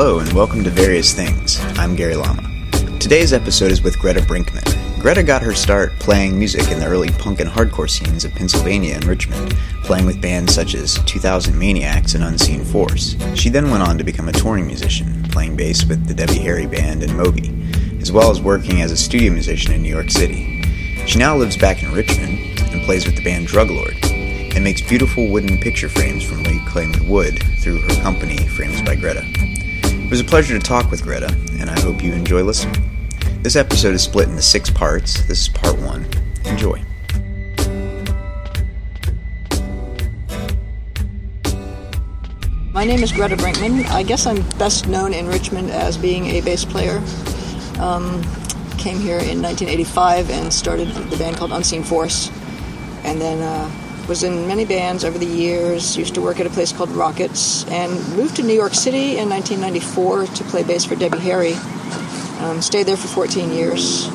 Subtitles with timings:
[0.00, 1.58] Hello, and welcome to Various Things.
[1.76, 2.48] I'm Gary Lama.
[3.00, 4.62] Today's episode is with Greta Brinkman.
[5.00, 8.94] Greta got her start playing music in the early punk and hardcore scenes of Pennsylvania
[8.94, 13.16] and Richmond, playing with bands such as 2000 Maniacs and Unseen Force.
[13.34, 16.68] She then went on to become a touring musician, playing bass with the Debbie Harry
[16.68, 17.52] Band and Moby,
[18.00, 20.62] as well as working as a studio musician in New York City.
[21.06, 22.38] She now lives back in Richmond
[22.70, 23.98] and plays with the band Druglord,
[24.54, 29.26] and makes beautiful wooden picture frames from reclaimed wood through her company, Frames by Greta.
[30.08, 31.30] It was a pleasure to talk with Greta,
[31.60, 33.10] and I hope you enjoy listening.
[33.42, 35.20] This episode is split into six parts.
[35.26, 36.06] This is part one.
[36.46, 36.82] Enjoy.
[42.72, 43.84] My name is Greta Brinkman.
[43.90, 47.02] I guess I'm best known in Richmond as being a bass player.
[47.78, 48.22] Um,
[48.78, 52.30] came here in 1985 and started the band called Unseen Force,
[53.04, 53.70] and then uh,
[54.08, 55.96] was in many bands over the years.
[55.96, 59.28] Used to work at a place called Rockets, and moved to New York City in
[59.28, 61.52] 1994 to play bass for Debbie Harry.
[62.40, 64.08] Um, stayed there for 14 years.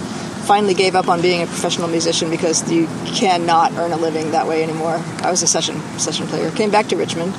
[0.47, 4.47] Finally gave up on being a professional musician because you cannot earn a living that
[4.47, 4.99] way anymore.
[5.19, 6.49] I was a session session player.
[6.51, 7.33] Came back to Richmond,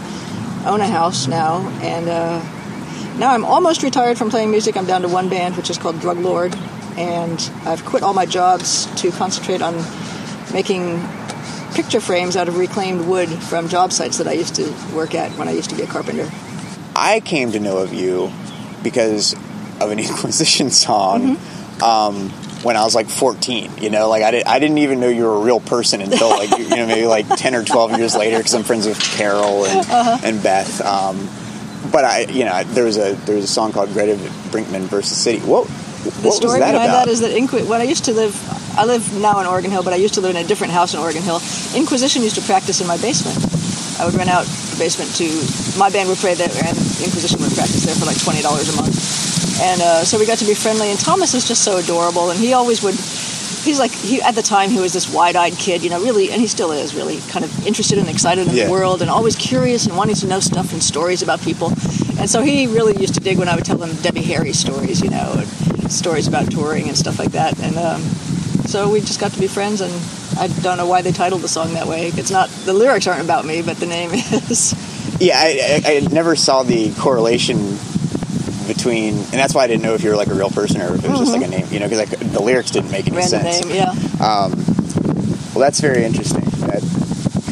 [0.65, 2.39] own a house now, and uh,
[3.19, 4.77] now I'm almost retired from playing music.
[4.77, 6.55] I'm down to one band, which is called Drug Lord,
[6.97, 9.75] and I've quit all my jobs to concentrate on
[10.53, 11.03] making
[11.75, 15.33] picture frames out of reclaimed wood from job sites that I used to work at
[15.39, 16.31] when I used to be a carpenter.
[16.97, 18.31] I came to know of you
[18.83, 19.35] because
[19.81, 21.83] of an Inquisition song Mm-hmm.
[21.83, 22.31] um,
[22.63, 23.73] when I was like 14.
[23.79, 26.31] You know, like I, did, I didn't even know you were a real person until
[26.31, 29.67] like you know maybe like 10 or 12 years later because I'm friends with Carol
[29.67, 30.19] and, Uh-huh.
[30.25, 30.81] and Beth.
[30.81, 31.29] Um,
[31.93, 34.15] but I, you know, there was a there was a song called Greta
[34.51, 35.41] Brinkman versus City.
[35.41, 35.69] What
[36.23, 37.07] The what story behind about?
[37.07, 38.33] that is that Inqui- when I used to live,
[38.79, 40.95] I live now in Oregon Hill, but I used to live in a different house
[40.95, 41.41] in Oregon Hill.
[41.75, 43.37] Inquisition used to practice in my basement.
[44.01, 45.27] I would rent out the basement to
[45.79, 48.77] my band would play there, and Inquisition would practice there for like twenty dollars a
[48.81, 48.95] month.
[49.63, 50.91] And uh, so we got to be friendly.
[50.91, 52.95] And Thomas is just so adorable, and he always would.
[53.65, 56.41] He's like he at the time he was this wide-eyed kid, you know, really, and
[56.41, 58.67] he still is really kind of interested and excited in Yeah.
[58.67, 61.69] the world, and always curious and wanting to know stuff and stories about people.
[62.19, 65.01] And so he really used to dig when I would tell him Debbie Harry stories,
[65.01, 65.49] you know, and
[65.91, 67.59] stories about touring and stuff like that.
[67.61, 68.01] And um,
[68.67, 69.93] so we just got to be friends, and
[70.39, 72.09] I don't know why they titled the song that way.
[72.09, 74.75] It's not the lyrics aren't about me, but the name is.
[75.21, 77.79] Yeah, I, I, I never saw the correlation
[78.67, 80.95] between, and that's why I didn't know if you were like a real person or
[80.95, 83.07] if it was just like a name, you know, because like, the lyrics didn't make
[83.07, 83.65] any Random sense.
[83.67, 83.95] name, yeah.
[85.55, 86.44] Well, that's very interesting.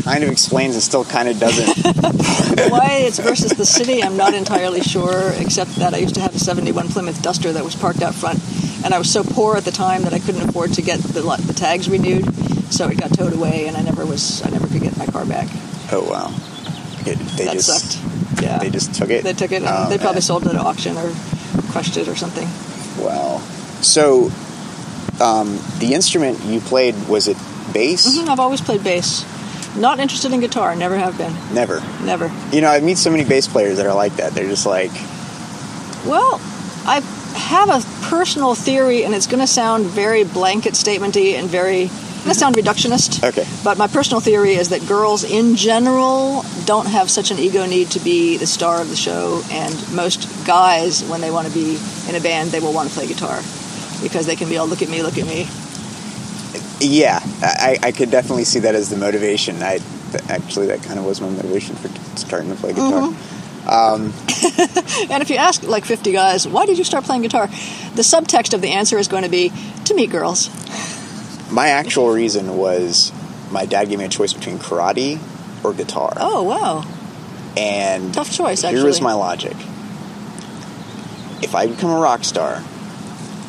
[0.04, 1.76] Kind of explains and still kind of doesn't.
[2.70, 6.34] Why it's versus the city, I'm not entirely sure, except that I used to have
[6.34, 8.40] a 71 Plymouth Duster that was parked out front,
[8.84, 11.20] and I was so poor at the time that I couldn't afford to get the,
[11.22, 12.24] the tags renewed,
[12.72, 15.24] so it got towed away, and I never was I never could get my car
[15.24, 15.48] back.
[15.92, 16.34] oh wow,
[17.06, 18.42] it, they that just sucked.
[18.42, 19.22] Yeah, they just took it.
[19.22, 20.22] they took it, and Oh, they probably man.
[20.22, 21.12] sold it at auction or
[21.70, 22.48] crushed it or something.
[23.02, 23.38] Wow.
[23.82, 24.30] So,
[25.22, 27.36] um, the instrument you played was it
[27.72, 28.06] bass?
[28.18, 29.24] Mm-hmm, I've always played bass.
[29.76, 30.76] Not interested in guitar.
[30.76, 31.32] Never have been.
[31.54, 31.80] Never.
[32.02, 32.30] Never.
[32.52, 34.32] You know, I meet so many bass players that are like that.
[34.32, 34.92] They're just like,
[36.06, 36.40] Well,
[36.84, 37.00] I
[37.36, 41.88] have a personal theory, and it's going to sound very blanket statementy and very
[42.22, 43.26] going to sound reductionist.
[43.26, 43.44] Okay.
[43.64, 47.90] But my personal theory is that girls in general don't have such an ego need
[47.92, 51.80] to be the star of the show, and most guys, when they want to be
[52.08, 53.40] in a band, they will want to play guitar
[54.02, 55.48] because they can be all look at me, look at me.
[56.80, 59.62] yeah, I, I could definitely see that as the motivation.
[59.62, 59.80] I
[60.28, 63.08] actually that kind of was my motivation for starting to play guitar.
[63.08, 63.42] Mm-hmm.
[63.68, 64.12] Um,
[65.10, 67.46] and if you ask like 50 guys, why did you start playing guitar?
[67.46, 69.52] The subtext of the answer is going to be
[69.84, 70.50] to meet girls.
[71.50, 73.12] My actual reason was
[73.50, 75.20] my dad gave me a choice between karate
[75.64, 76.12] or guitar.
[76.16, 76.84] Oh, wow.
[77.56, 79.54] And Tough choice, Here was my logic.
[81.42, 82.62] If I become a rock star,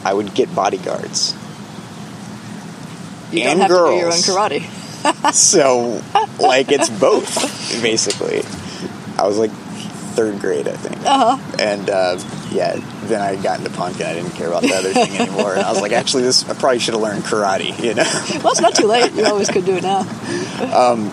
[0.04, 1.36] I would get bodyguards.
[3.34, 4.26] You And don't have to do your own girls.
[4.26, 4.80] karate.
[5.34, 6.02] So,
[6.40, 8.42] like, it's both, basically.
[9.18, 9.52] I was like
[10.16, 10.98] third grade, I think.
[11.06, 11.38] Uh-huh.
[11.60, 12.20] And uh,
[12.52, 12.76] yeah,
[13.06, 15.54] then I got into punk and I didn't care about the other thing anymore.
[15.56, 18.04] And I was like, actually, this I probably should have learned karate, you know?
[18.44, 19.12] Well, it's not too late.
[19.14, 20.02] You always could do it now.
[20.74, 21.10] um,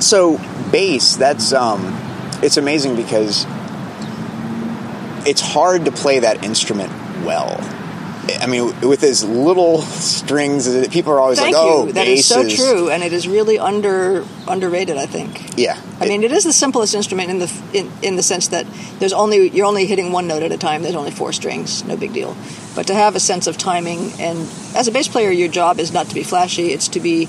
[0.00, 0.38] So
[0.70, 1.80] bass, that's um,
[2.42, 3.46] it's amazing because
[5.26, 6.92] it's hard to play that instrument
[7.24, 7.56] well.
[8.40, 11.92] I mean, with as little strings, as it- people are always Thank like, "Oh, you.
[11.92, 14.96] That is so true, and it is really under underrated.
[14.96, 15.42] I think.
[15.56, 18.66] Yeah, I mean, it is the simplest instrument in the in, in the sense that
[18.98, 20.82] there's only you're only hitting one note at a time.
[20.82, 22.36] There's only four strings, no big deal.
[22.74, 25.92] But to have a sense of timing, and as a bass player, your job is
[25.92, 27.28] not to be flashy; it's to be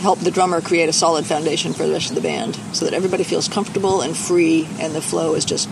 [0.00, 2.92] help the drummer create a solid foundation for the rest of the band, so that
[2.92, 5.68] everybody feels comfortable and free, and the flow is just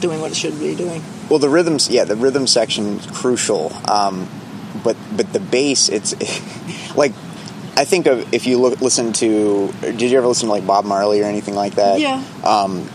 [0.00, 1.02] doing what it should be doing.
[1.32, 3.72] Well, the rhythms, yeah, the rhythm section is crucial.
[3.88, 4.28] Um,
[4.84, 6.12] but but the bass, it's
[6.94, 7.14] like
[7.74, 9.72] I think of if you look listen to.
[9.80, 12.00] Did you ever listen to like Bob Marley or anything like that?
[12.00, 12.22] Yeah.
[12.44, 12.86] Um,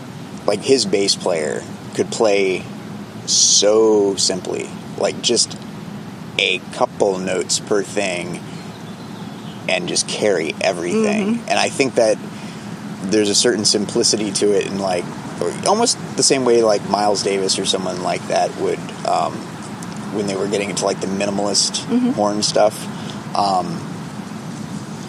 [0.46, 1.64] like his bass player
[1.94, 2.62] could play
[3.26, 5.58] so simply, like just
[6.38, 8.40] a couple notes per thing,
[9.68, 11.38] and just carry everything.
[11.38, 11.48] Mm-hmm.
[11.48, 12.18] And I think that
[13.02, 15.04] there's a certain simplicity to it, and like
[15.66, 19.32] almost the same way like Miles Davis or someone like that would um,
[20.14, 22.10] when they were getting into like the minimalist Mm-hmm.
[22.10, 22.76] horn stuff.
[23.36, 23.84] Um,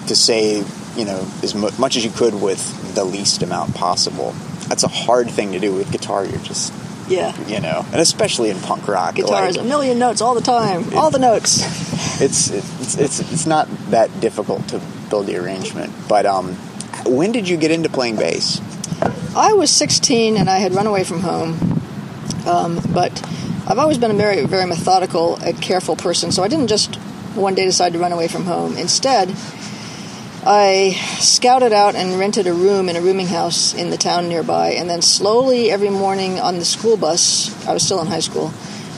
[0.08, 0.64] to say
[0.96, 4.34] you know as mu- much as you could with the least amount possible.
[4.68, 6.26] That's a hard thing to do with guitar.
[6.26, 6.74] You're just
[7.08, 7.36] Yeah.
[7.48, 10.42] you know, and especially in punk rock, Guitar like, is a million notes all the
[10.42, 10.94] time.
[10.96, 11.60] All the notes.
[12.22, 14.80] it's it's it's it's not that difficult to
[15.10, 15.92] build the arrangement.
[16.08, 16.54] But um,
[17.06, 18.60] when did you get into playing bass?
[19.40, 21.54] I was 16 and I had run away from home,
[22.46, 23.26] um, but
[23.66, 26.96] I've always been a very, very methodical and careful person, so I didn't just
[27.36, 28.76] one day decide to run away from home.
[28.76, 29.30] Instead,
[30.46, 34.72] I scouted out and rented a room in a rooming house in the town nearby,
[34.72, 38.52] and then slowly every morning on the school bus, I was still in high school,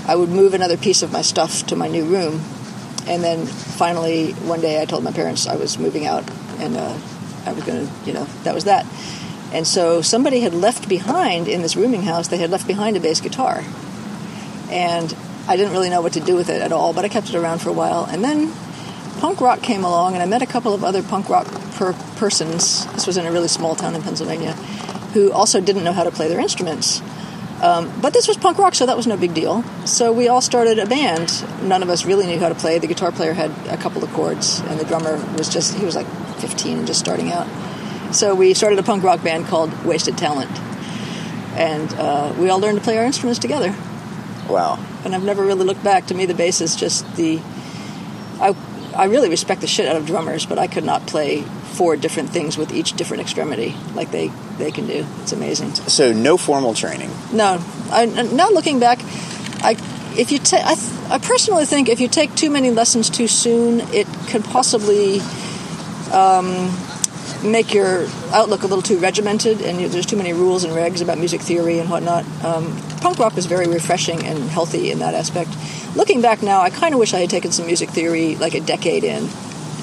[0.08, 2.42] I would move another piece of my stuff to my new room.
[3.06, 6.28] And then finally, one day I told my parents I was moving out
[6.58, 6.98] and uh,
[7.46, 8.88] I was going to, you know, that was that.
[9.52, 13.00] And so somebody had left behind in this rooming house, they had left behind a
[13.00, 13.64] bass guitar.
[14.70, 15.14] And
[15.48, 17.36] I didn't really know what to do with it at all, but I kept it
[17.36, 18.06] around for a while.
[18.06, 18.52] And then
[19.20, 22.86] punk rock came along, and I met a couple of other punk rock per- persons.
[22.94, 24.54] This was in a really small town in Pennsylvania,
[25.14, 27.02] who also didn't know how to play their instruments.
[27.62, 29.64] Um, but this was punk rock, so that was no big deal.
[29.86, 31.44] So we all started a band.
[31.62, 32.80] None of us really knew how to play.
[32.80, 35.96] The guitar player had a couple of chords, and the drummer was just, he was
[35.96, 36.08] like
[36.40, 37.48] 15 and just starting out.
[38.14, 40.52] So we started a punk rock band called Wasted Talent.
[41.56, 43.76] And uh, we all learned to play our instruments together.
[44.50, 44.80] Wow.
[45.04, 46.08] And I've never really looked back.
[46.08, 47.40] To me, the bass is just the.
[48.40, 48.56] I,
[48.96, 52.30] I really respect the shit out of drummers, but I could not play four different
[52.30, 55.06] things with each different extremity like they, they can do.
[55.22, 55.74] It's amazing.
[55.74, 57.10] So no formal training.
[57.32, 59.00] No, I, not looking back,
[59.64, 59.78] I
[60.18, 63.28] if you take, I, th- I personally think if you take too many lessons too
[63.28, 65.22] soon, it could possibly
[66.12, 66.70] um,
[67.44, 71.02] make your outlook a little too regimented, and you, there's too many rules and regs
[71.02, 72.26] about music theory and whatnot.
[72.44, 75.50] Um, punk rock was very refreshing and healthy in that aspect.
[75.96, 78.62] Looking back now, I kind of wish I had taken some music theory like a
[78.62, 79.28] decade in.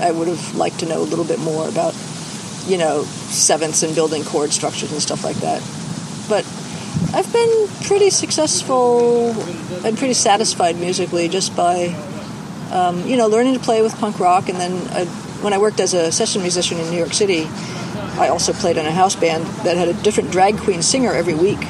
[0.00, 1.94] I would have liked to know a little bit more about,
[2.66, 5.60] you know, sevenths and building chord structures and stuff like that.
[6.28, 6.46] But
[7.12, 9.30] I've been pretty successful
[9.84, 11.94] and pretty satisfied musically just by,
[12.70, 14.48] um, you know, learning to play with punk rock.
[14.48, 15.04] And then uh,
[15.42, 17.46] when I worked as a session musician in New York City,
[18.18, 21.34] I also played in a house band that had a different drag queen singer every
[21.34, 21.60] week.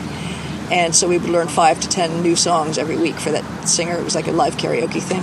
[0.70, 3.96] And so we would learn five to ten new songs every week for that singer.
[3.96, 5.22] It was like a live karaoke thing.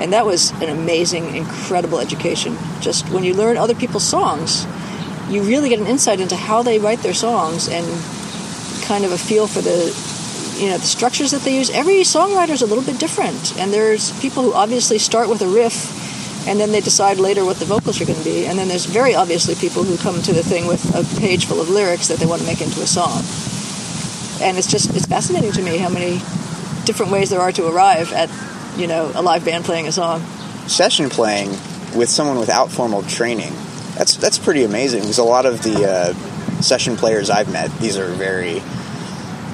[0.00, 2.56] And that was an amazing, incredible education.
[2.80, 4.66] Just when you learn other people's songs,
[5.28, 7.86] you really get an insight into how they write their songs and
[8.84, 9.94] kind of a feel for the
[10.58, 11.70] you know the structures that they use.
[11.70, 15.46] Every songwriter is a little bit different, and there's people who obviously start with a
[15.46, 15.99] riff,
[16.46, 18.46] and then they decide later what the vocals are going to be.
[18.46, 21.60] And then there's very obviously people who come to the thing with a page full
[21.60, 23.22] of lyrics that they want to make into a song.
[24.42, 26.18] And it's just it's fascinating to me how many
[26.84, 28.30] different ways there are to arrive at
[28.76, 30.22] you know a live band playing a song.
[30.66, 31.50] Session playing
[31.94, 33.52] with someone without formal training.
[33.96, 36.12] That's that's pretty amazing because a lot of the uh,
[36.62, 38.62] session players I've met, these are very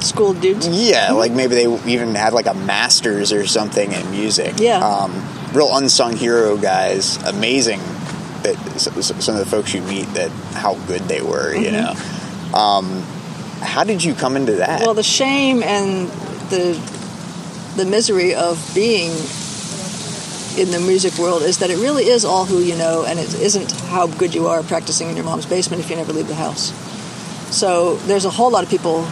[0.00, 0.68] School dudes.
[0.68, 4.54] yeah, like maybe they even had like a master's or something in music.
[4.58, 4.78] Yeah.
[4.78, 5.10] um,
[5.56, 7.16] real unsung hero guys.
[7.24, 7.80] Amazing
[8.42, 11.54] that some of the folks you meet that how good they were.
[11.54, 11.94] You know,
[12.54, 13.02] um,
[13.60, 14.82] how did you come into that?
[14.82, 16.08] Well, the shame and
[16.50, 16.78] the
[17.76, 19.10] the misery of being
[20.58, 23.34] in the music world is that it really is all who you know, and it
[23.34, 26.34] isn't how good you are practicing in your mom's basement if you never leave the
[26.34, 26.72] house.
[27.54, 29.06] So there's a whole lot of people.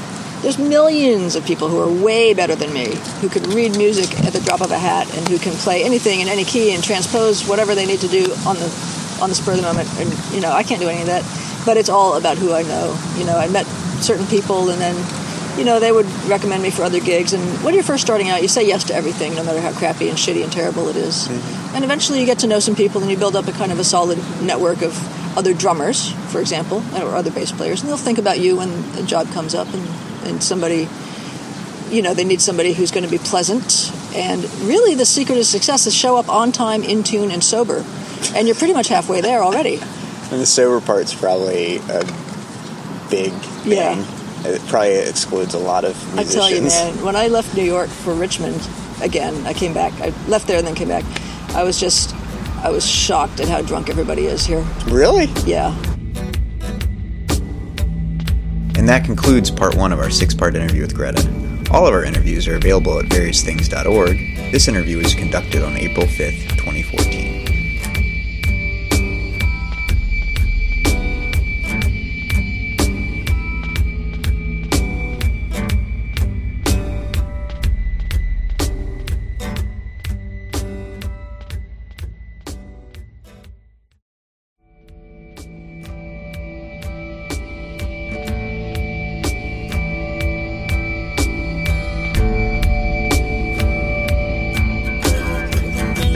[0.44, 4.34] There's millions of people who are way better than me, who could read music at
[4.34, 7.48] the drop of a hat, and who can play anything in any key and transpose
[7.48, 8.68] whatever they need to do on the
[9.22, 9.88] on the spur of the moment.
[9.98, 11.24] And you know, I can't do any of that,
[11.64, 12.94] but it's all about who I know.
[13.16, 13.64] You know, I met
[14.02, 14.94] certain people, and then
[15.58, 17.32] you know they would recommend me for other gigs.
[17.32, 20.10] And when you're first starting out, you say yes to everything, no matter how crappy
[20.10, 21.26] and shitty and terrible it is.
[21.26, 21.76] Mm-hmm.
[21.76, 23.78] And eventually, you get to know some people, and you build up a kind of
[23.78, 24.92] a solid network of
[25.38, 29.02] other drummers, for example, or other bass players, and they'll think about you when a
[29.02, 29.82] job comes up, and,
[30.24, 30.88] and somebody,
[31.90, 33.92] you know, they need somebody who's going to be pleasant.
[34.14, 37.84] And really, the secret of success is show up on time, in tune, and sober,
[38.34, 39.76] and you're pretty much halfway there already.
[40.30, 42.04] and the sober part's probably a
[43.10, 43.72] big thing.
[43.72, 44.04] Yeah.
[44.46, 47.88] It probably excludes a lot of I tell you, man, when I left New York
[47.88, 48.60] for Richmond,
[49.00, 49.92] again, I came back.
[50.02, 51.04] I left there and then came back.
[51.54, 52.14] I was just,
[52.62, 54.62] I was shocked at how drunk everybody is here.
[54.86, 55.26] Really?
[55.46, 55.74] Yeah.
[58.84, 61.26] And that concludes part one of our six part interview with Greta.
[61.70, 64.52] All of our interviews are available at variousthings.org.
[64.52, 67.33] This interview was conducted on April 5th, 2014.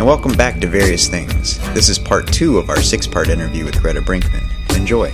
[0.09, 1.59] Welcome back to Various Things.
[1.75, 4.43] This is part two of our six part interview with Greta Brinkman.
[4.75, 5.11] Enjoy.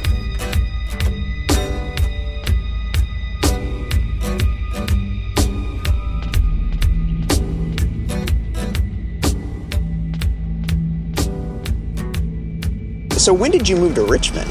[13.18, 14.48] So, when did you move to Richmond?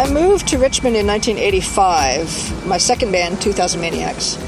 [0.00, 2.66] I moved to Richmond in 1985.
[2.66, 4.38] My second band, 2000 Maniacs,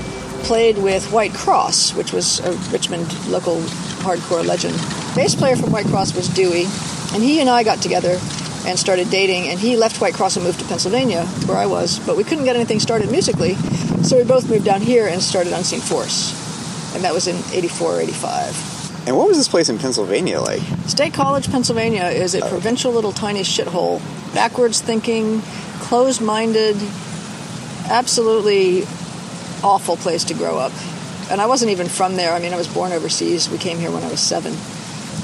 [0.42, 3.62] played with White Cross, which was a Richmond local
[4.06, 4.75] hardcore legend.
[5.16, 6.64] Bass player from White Cross was Dewey,
[7.12, 8.18] and he and I got together
[8.66, 9.48] and started dating.
[9.48, 12.44] And he left White Cross and moved to Pennsylvania, where I was, but we couldn't
[12.44, 13.54] get anything started musically,
[14.02, 17.94] so we both moved down here and started Unseen Force, and that was in 84
[17.94, 18.76] or 85.
[19.06, 20.62] And what was this place in Pennsylvania like?
[20.86, 22.48] State College, Pennsylvania is a oh.
[22.48, 24.00] provincial little tiny shithole.
[24.34, 25.42] Backwards thinking,
[25.80, 26.76] closed minded,
[27.88, 28.82] absolutely
[29.62, 30.72] awful place to grow up.
[31.30, 32.33] And I wasn't even from there.
[32.33, 33.49] I mean, I was born overseas.
[33.50, 34.54] We came here when I was seven.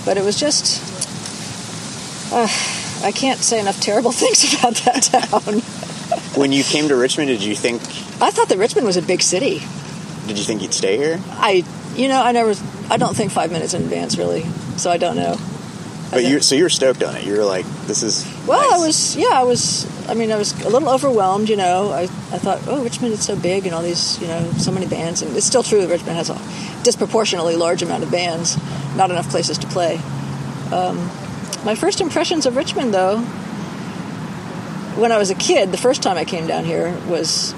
[0.05, 0.83] But it was just.
[2.33, 2.49] Uh,
[3.05, 5.63] I can't say enough terrible things about that town.
[6.35, 7.83] When you came to Richmond, did you think
[8.23, 9.61] I thought that Richmond was a big city.
[10.27, 11.21] did you think you'd stay here?
[11.31, 12.55] I, you know, I never,
[12.89, 14.45] I don't think five minutes in advance really,
[14.77, 15.37] so I don't know.
[16.13, 17.25] But you so you were stoked on it.
[17.25, 18.81] You were like, "This is." Well, nice.
[18.81, 20.09] I was, yeah, I was.
[20.09, 21.49] I mean, I was a little overwhelmed.
[21.49, 24.53] You know, I, I thought, oh, Richmond is so big, and all these, you know,
[24.53, 25.81] so many bands, and it's still true.
[25.81, 26.39] That Richmond has a
[26.85, 28.59] disproportionately large amount of bands,
[28.95, 29.97] not enough places to play.
[30.71, 30.99] Um,
[31.65, 33.21] my first impressions of Richmond, though,
[35.01, 37.55] when I was a kid, the first time I came down here was,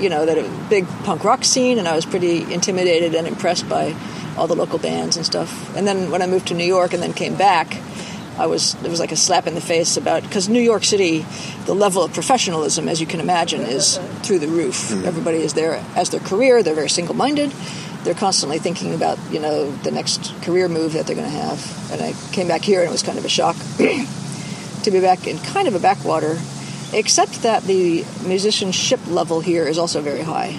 [0.00, 3.14] you know, that it was a big punk rock scene, and I was pretty intimidated
[3.14, 3.94] and impressed by
[4.36, 5.74] all the local bands and stuff.
[5.76, 7.76] And then when I moved to New York and then came back,
[8.38, 11.24] I was it was like a slap in the face about because New York City,
[11.66, 14.88] the level of professionalism, as you can imagine, is through the roof.
[14.88, 15.06] Mm-hmm.
[15.06, 16.62] Everybody is there as their career.
[16.62, 17.50] They're very single-minded.
[18.04, 21.92] They're constantly thinking about you know the next career move that they're going to have.
[21.92, 23.56] And I came back here and it was kind of a shock
[24.82, 26.38] to be back in kind of a backwater,
[26.94, 30.58] except that the musicianship level here is also very high.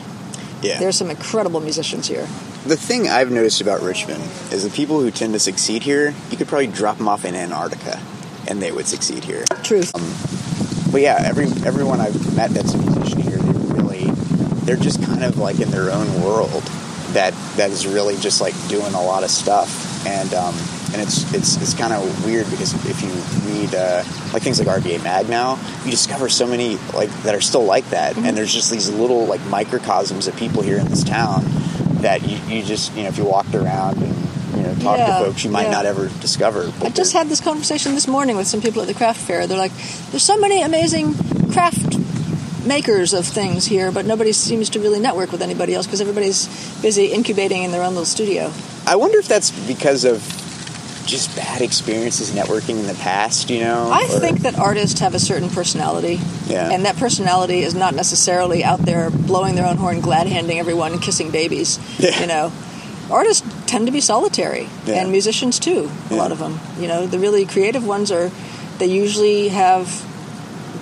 [0.62, 0.78] yeah.
[0.80, 2.28] There's some incredible musicians here.
[2.66, 6.38] The thing I've noticed about Richmond is the people who tend to succeed here, you
[6.38, 8.02] could probably drop them off in Antarctica,
[8.48, 9.44] and they would succeed here.
[9.64, 9.92] Truth.
[10.90, 14.06] But yeah, every everyone I've met that's a musician here, they really,
[14.64, 16.64] they're just kind of like in their own world
[17.12, 20.56] that that is really just like doing a lot of stuff, and um,
[20.94, 23.12] and it's it's it's kind of weird because if you
[23.52, 27.42] read uh, like things like RVA Mag now, you discover so many like that are
[27.42, 31.04] still like that, and there's just these little like microcosms of people here in this
[31.04, 31.44] town
[32.04, 34.16] that you, you just you know if you walked around and
[34.56, 35.72] you know talked Yeah, to folks you might yeah.
[35.72, 36.72] not ever discover.
[36.82, 39.48] I just had this conversation this morning with some people at the craft fair.
[39.48, 39.74] They're like,
[40.12, 41.16] "There's so many amazing
[41.52, 41.98] craft
[42.66, 46.48] makers of things here, but nobody seems to really network with anybody else because everybody's
[46.82, 48.52] busy incubating in their own little studio."
[48.86, 50.22] I wonder if that's because of
[51.06, 53.90] just bad experiences networking in the past, you know?
[53.92, 56.70] I or- think that artists have a certain personality, Yeah.
[56.72, 61.00] and that personality is not necessarily out there blowing their own horn, glad handing everyone,
[61.00, 61.80] kissing babies.
[62.00, 62.20] Yeah.
[62.22, 62.52] You know,
[63.12, 64.96] artists tend to be solitary, Yeah.
[64.96, 65.90] and musicians too.
[66.10, 66.20] A Yeah.
[66.22, 66.60] lot of them.
[66.80, 68.32] You know, the really creative ones are
[68.80, 69.88] they usually have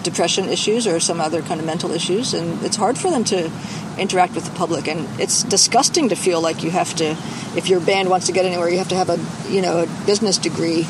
[0.03, 3.51] depression issues or some other kind of mental issues, and it's hard for them to
[3.97, 4.87] interact with the public.
[4.87, 7.11] And it's disgusting to feel like you have to,
[7.55, 9.19] if your band wants to get anywhere, you have to have a
[9.51, 10.85] you know a business degree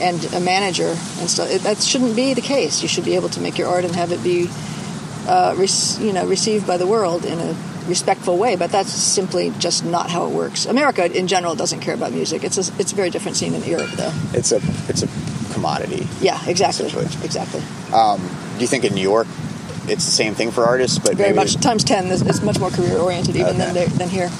[0.00, 1.50] and a manager and stuff.
[1.50, 2.82] It, that shouldn't be the case.
[2.82, 4.48] You should be able to make your art and have it be,
[5.26, 7.56] uh, rec- you know, received by the world in a
[7.88, 8.56] respectful way.
[8.56, 10.66] But that's simply just not how it works.
[10.66, 12.44] America, in general, doesn't care about music.
[12.44, 14.12] It's a, it's a very different scene in Europe, though.
[14.32, 15.08] it's a it's a
[15.54, 16.06] commodity.
[16.20, 16.86] Yeah, exactly,
[17.24, 17.62] exactly.
[18.56, 19.26] Do you think in New York
[19.88, 22.06] it's the same thing for artists, but Very much times ten.
[22.06, 23.86] It's much more career oriented even than Okay.
[23.86, 24.30] there, than here.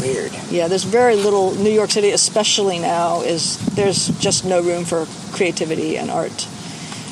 [0.00, 0.32] weird?
[0.50, 1.52] Yeah, there's very little.
[1.56, 6.46] New York City, especially now, is there's just no room for creativity and art.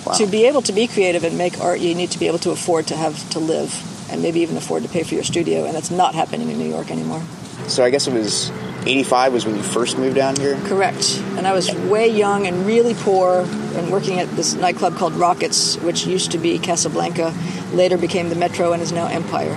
[0.06, 0.14] Wow.
[0.14, 2.50] To be able to be creative and make art, you need to be able to
[2.50, 3.74] afford to have to live.
[4.10, 5.66] and maybe even afford to pay for your studio.
[5.66, 7.20] And that's not happening in New York anymore.
[7.66, 8.50] So I guess it was
[8.88, 10.58] 85 was when you first moved down here?
[10.64, 11.18] Correct.
[11.36, 15.76] And I was way young and really poor and working at this nightclub called Rockets,
[15.76, 17.34] which used to be Casablanca,
[17.72, 19.54] later became the Metro and is now Empire.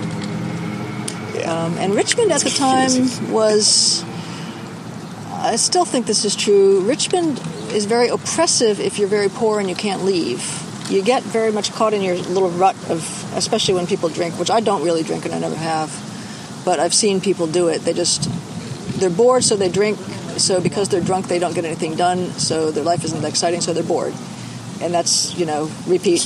[1.34, 1.64] Yeah.
[1.64, 2.50] Um, and Richmond at the
[3.30, 4.04] time was,
[5.30, 7.40] I still think this is true, Richmond
[7.72, 10.58] is very oppressive if you're very poor and you can't leave.
[10.90, 14.50] You get very much caught in your little rut of, especially when people drink, which
[14.50, 15.90] I don't really drink and I never have.
[16.66, 17.78] But I've seen people do it.
[17.78, 18.28] They just,
[18.96, 19.98] they're bored, so they drink.
[20.36, 22.30] So because they're drunk, they don't get anything done.
[22.32, 24.14] So their life isn't exciting, so they're bored.
[24.80, 26.20] And that's, you know, repeat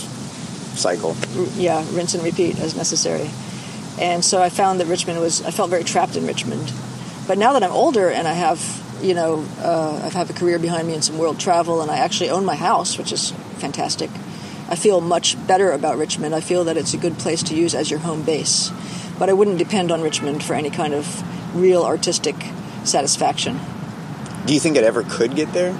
[0.76, 1.16] Cycle.
[1.56, 3.30] yeah, rinse and repeat as necessary.
[3.98, 6.72] And so I found that Richmond was, I felt very trapped in Richmond.
[7.26, 8.60] But now that I'm older and I have,
[9.02, 11.98] you know, uh, I have a career behind me and some world travel, and I
[11.98, 14.10] actually own my house, which is fantastic.
[14.68, 16.34] I feel much better about Richmond.
[16.34, 18.70] I feel that it's a good place to use as your home base.
[19.18, 21.06] But I wouldn't depend on Richmond for any kind of
[21.54, 22.36] real artistic
[22.84, 23.58] satisfaction.
[24.46, 25.76] Do you think it ever could get there?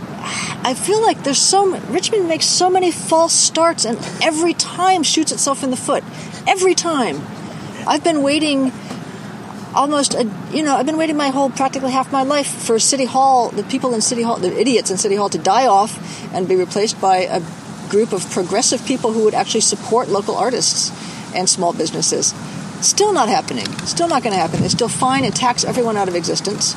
[0.65, 5.05] I feel like there's so m- Richmond makes so many false starts and every time
[5.05, 6.03] shoots itself in the foot.
[6.47, 7.23] Every time.
[7.87, 8.73] I've been waiting
[9.75, 13.05] almost a you know I've been waiting my whole practically half my life for City
[13.05, 15.93] Hall, the people in City Hall, the idiots in City Hall to die off
[16.35, 17.41] and be replaced by a
[17.89, 20.91] group of progressive people who would actually support local artists
[21.35, 22.35] and small businesses.
[22.87, 23.67] Still not happening.
[23.87, 24.61] Still not going to happen.
[24.63, 26.75] They still fine and tax everyone out of existence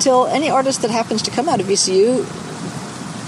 [0.00, 2.24] till any artist that happens to come out of VCU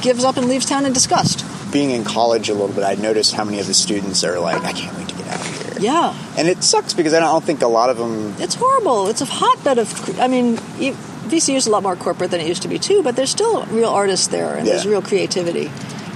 [0.03, 1.45] gives up and leaves town in disgust.
[1.73, 4.63] Being in college a little bit, I noticed how many of the students are like,
[4.63, 5.75] I can't wait to get out of here.
[5.81, 8.35] Yeah, And it sucks because I don't think a lot of them.
[8.39, 9.09] it's horrible.
[9.09, 10.21] It's a hotbed of.
[10.21, 13.17] I mean, VCU is a lot more corporate than it used to be too, but
[13.17, 15.71] there's still real artists there and there's real creativity,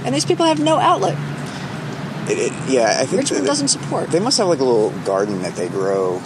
[0.05, 1.17] and these people have no outlet.
[2.29, 4.09] It, it, yeah, I think Richmond doesn't support.
[4.09, 6.21] They must have like a little garden that they grow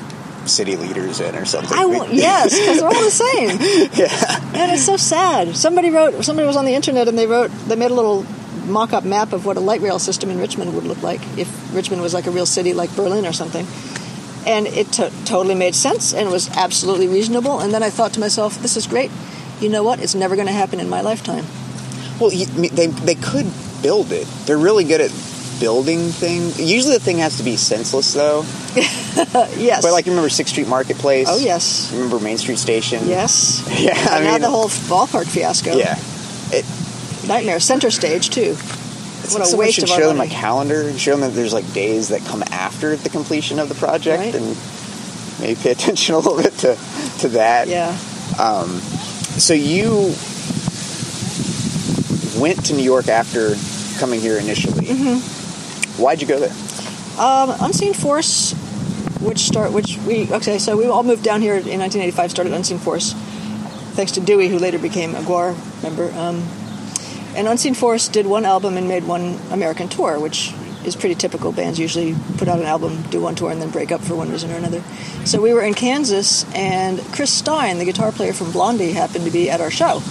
[0.48, 1.78] city leaders in or something.
[1.78, 3.50] I will, yes, because they're all the same.
[3.94, 4.62] yeah.
[4.62, 5.56] And it's so sad.
[5.56, 6.24] Somebody wrote.
[6.24, 7.52] Somebody was on the internet and they wrote.
[7.68, 8.26] They made a little
[8.66, 12.02] mock-up map of what a light rail system in Richmond would look like if Richmond
[12.02, 13.66] was like a real city like Berlin or something.
[14.46, 17.60] And it to totally made sense and was absolutely reasonable.
[17.60, 19.12] And then I thought to myself, "This is great.
[19.60, 20.00] You know what?
[20.00, 21.46] It's never going to happen in my lifetime."
[22.20, 23.48] Well, you, they they could
[23.82, 24.28] build it.
[24.46, 25.12] They're really good at
[25.60, 26.52] building thing.
[26.58, 28.46] Usually, the thing has to be senseless, though.
[29.58, 29.82] Yes.
[29.82, 31.28] But like, you remember Sixth Street Marketplace?
[31.30, 33.08] oh yes, Remember Main Street Station?
[33.08, 33.64] yes.
[33.82, 33.94] Yeah.
[33.98, 35.76] I And now the whole ballpark fiasco.
[35.76, 35.96] yeah.
[36.52, 36.66] It,
[37.28, 37.60] Nightmare.
[37.60, 38.52] Center stage too.
[38.56, 41.22] it's What like a waste should of our show them a calendar and show them
[41.22, 44.36] that there's like days that come after the completion of the project, Right.
[44.36, 44.56] and
[45.40, 46.78] maybe pay attention a little bit to
[47.22, 47.68] to that.
[47.68, 47.98] Yeah.
[48.40, 48.80] Um,
[49.40, 50.14] So you
[52.40, 53.56] went to New York after
[54.00, 54.86] coming here initially.
[54.86, 55.37] Mm-hmm.
[55.98, 56.54] Why'd you go there?
[57.20, 58.54] Um, Unseen Force,
[59.20, 62.32] which start which we okay, so we all moved down here in 1985.
[62.32, 63.14] Started Unseen Force,
[63.94, 66.12] thanks to Dewey, who later became a GWAR member.
[66.14, 66.48] Um,
[67.36, 70.54] and Unseen Force did one album and made one American tour, which
[70.86, 71.52] is pretty typical.
[71.52, 74.30] Bands usually put out an album, do one tour, and then break up for one
[74.30, 74.82] reason or another.
[75.26, 79.32] So we were in Kansas, and Chris Stein, the guitar player from Blondie, happened to
[79.32, 80.02] be at our show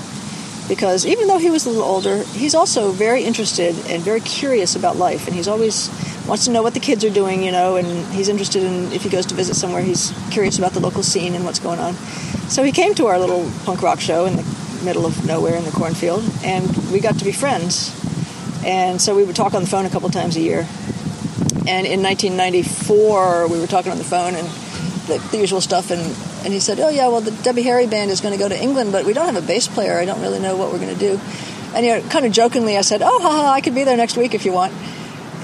[0.69, 4.77] because even though he was a little older, he's also very interested and very curious
[4.77, 5.89] about life, and he's always
[6.27, 9.03] wants to know what the kids are doing, you know, and he's interested in if
[9.03, 11.95] he goes to visit somewhere, he's curious about the local scene and what's going on.
[12.49, 15.65] So he came to our little punk rock show in the middle of nowhere in
[15.65, 17.95] the cornfield, and we got to be friends.
[18.65, 20.67] And so we would talk on the phone a couple times a year.
[21.69, 24.47] And in 1994, we were talking on the phone and
[25.07, 25.91] the, the usual stuff.
[25.91, 26.01] And,
[26.47, 28.57] and he said, Oh, yeah, well, the Debbie Harry band is going to go to
[28.57, 29.99] England, but we don't have a bass player.
[29.99, 31.21] I don't really know what we're going to do.
[31.75, 34.17] And, you know, kind of jokingly, I said, Oh, haha, I could be there next
[34.17, 34.73] week if you want.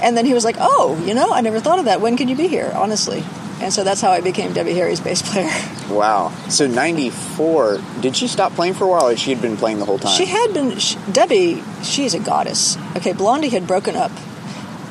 [0.01, 1.99] And then he was like, Oh, you know, I never thought of that.
[1.99, 3.21] When can you be here, honestly?
[3.59, 5.51] And so that's how I became Debbie Harry's bass player.
[5.89, 6.31] Wow.
[6.49, 7.79] So '94.
[7.99, 10.17] Did she stop playing for a while, or she had been playing the whole time?
[10.17, 11.61] She had been she, Debbie.
[11.83, 12.77] She's a goddess.
[12.95, 14.11] Okay, Blondie had broken up.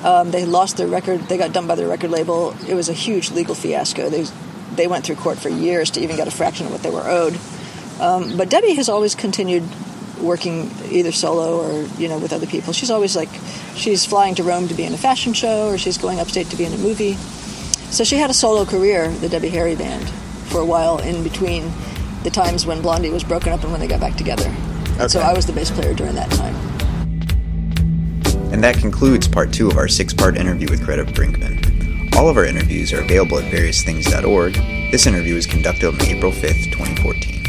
[0.05, 1.21] Um, they lost their record.
[1.23, 2.55] They got done by their record label.
[2.69, 4.11] It was a huge legal fiasco.
[4.11, 4.27] They
[4.77, 7.05] they went through court for years to even get a fraction of what they were
[7.05, 7.39] owed.
[8.01, 9.65] Um, but Debbie has always continued
[10.21, 12.73] working either solo or you know with other people.
[12.73, 13.31] She's always like
[13.75, 16.57] she's flying to Rome to be in a fashion show, or she's going upstate to
[16.57, 17.15] be in a movie.
[17.93, 20.09] So she had a solo career, the Debbie Harry band,
[20.49, 21.71] for a while in between
[22.23, 24.47] the times when Blondie was broken up and when they got back together.
[24.99, 26.55] And So I was the bass player during that time.
[28.53, 31.62] And that concludes part two of our six part interview with Greta Brinkman.
[32.17, 34.55] All of our interviews are available at variousthings.org.
[34.91, 37.42] This interview was conducted on April 5th, 2014.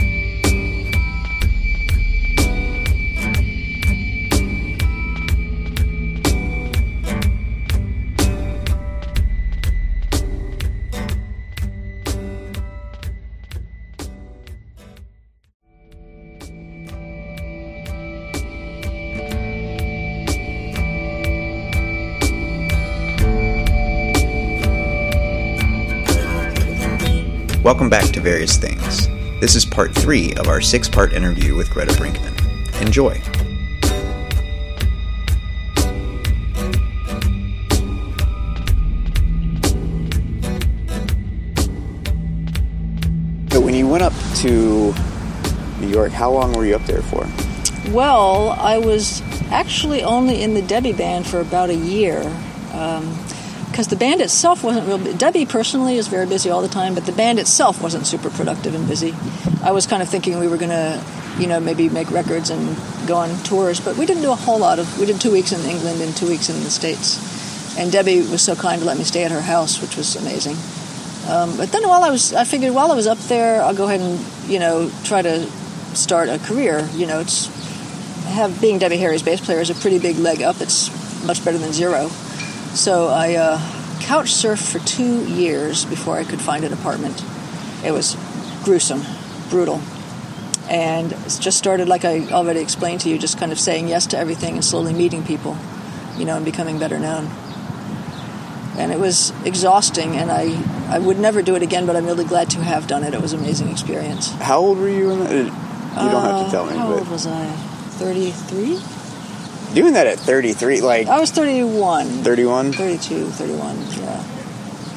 [27.64, 29.08] Welcome back to Various Things.
[29.40, 32.82] This is part three of our six part interview with Greta Brinkman.
[32.82, 33.14] Enjoy.
[43.50, 44.94] So, when you went up to
[45.80, 47.26] New York, how long were you up there for?
[47.94, 49.22] Well, I was
[49.52, 52.24] actually only in the Debbie band for about a year.
[52.74, 53.18] Um,
[53.74, 55.00] Because the band itself wasn't real.
[55.16, 58.76] Debbie personally is very busy all the time, but the band itself wasn't super productive
[58.76, 59.16] and busy.
[59.64, 61.04] I was kind of thinking we were going to,
[61.40, 64.60] you know, maybe make records and go on tours, but we didn't do a whole
[64.60, 65.00] lot of.
[65.00, 67.76] We did two weeks in England and two weeks in the States.
[67.76, 70.56] And Debbie was so kind to let me stay at her house, which was amazing.
[71.28, 73.86] Um, but then while I was, I figured while I was up there, I'll go
[73.86, 75.48] ahead and, you know, try to
[75.96, 76.88] start a career.
[76.94, 77.48] You know, it's
[78.26, 80.62] have being Debbie Harry's bass player is a pretty big leg up.
[80.62, 80.92] It's
[81.26, 82.12] much better than zero.
[82.74, 83.60] So I uh,
[84.02, 87.24] couch surfed for two years before I could find an apartment.
[87.86, 88.18] It was
[88.64, 89.04] gruesome,
[89.50, 89.80] brutal,
[90.70, 94.18] and just started like I already explained to you, just kind of saying yes to
[94.18, 95.56] everything and slowly meeting people,
[96.18, 97.26] you know, and becoming better known.
[98.76, 100.58] And it was exhausting, and I
[100.90, 103.14] I would never do it again, but I'm really glad to have done it.
[103.14, 104.32] It was an amazing experience.
[104.32, 105.32] How old were you in that?
[105.32, 106.74] You don't have to tell me.
[106.74, 107.46] Uh, How old was I?
[108.02, 108.80] 33?
[109.74, 112.08] Doing that at 33, like I was 31.
[112.24, 112.74] 31.
[112.74, 114.24] 32, 31, yeah.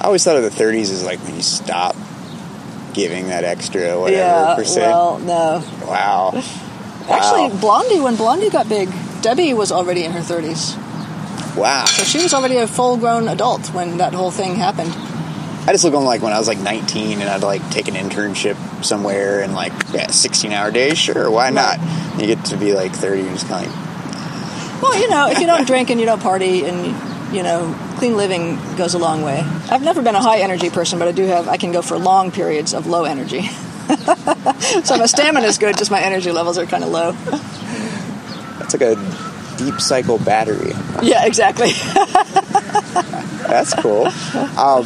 [0.00, 1.96] I always thought of the 30s as like when you stop
[2.94, 4.86] giving that extra whatever yeah, percent.
[4.86, 5.62] well, no.
[5.86, 6.30] wow.
[7.08, 7.58] Actually, Wow.
[7.60, 8.88] Blondie, when Blondie got big,
[9.22, 10.76] Debbie was already in her 30s.
[11.56, 11.84] Wow.
[11.86, 14.90] So she was already a full grown adult when that whole thing happened.
[15.68, 17.94] I just look on like when I was like 19 and I'd like take an
[17.94, 20.98] internship somewhere and like yeah, 16 hour days.
[20.98, 21.78] Sure, why not?
[22.20, 23.85] You get to be like 30 and just kind of like,
[24.82, 28.16] Well, you know, if you don't drink and you don't party and, you know, clean
[28.16, 29.40] living goes a long way.
[29.70, 31.98] I've never been a high energy person, but I do have, I can go for
[31.98, 33.42] long periods of low energy.
[34.84, 37.12] so my stamina is good, just my energy levels are kind of low.
[38.58, 38.96] that's like a
[39.56, 40.72] deep cycle battery.
[41.02, 41.70] Yeah, exactly.
[43.46, 44.06] That's cool.
[44.58, 44.84] um,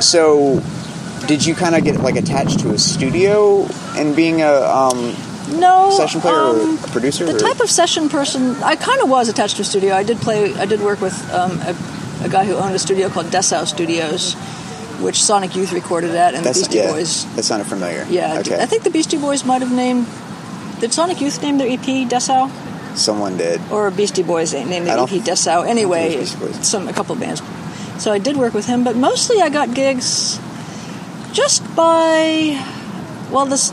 [0.00, 0.62] so,
[1.26, 5.14] did you kind of get like attached to a studio and being a um,
[5.52, 7.24] No session player um, or producer?
[7.26, 9.94] The or- type of session person, I kind of was attached to a studio.
[9.94, 11.76] I did play, I did work with um, a,
[12.24, 14.34] a guy who owned a studio called Dessau Studios,
[15.00, 17.36] which Sonic Youth recorded at, and That's, the Beastie yeah, Boys.
[17.36, 18.06] That sounded familiar.
[18.08, 18.60] Yeah, Okay.
[18.60, 20.06] I think the Beastie Boys might have named.
[20.80, 22.50] Did Sonic Youth name their EP Dessau,
[22.96, 23.60] someone did.
[23.70, 25.66] or Beastie Boys named I their EP Dessau?
[25.66, 26.68] Anyway, it was Beastie Boys.
[26.68, 27.40] some a couple of bands.
[28.02, 30.40] So I did work with him, but mostly I got gigs
[31.32, 32.60] just by
[33.30, 33.72] well this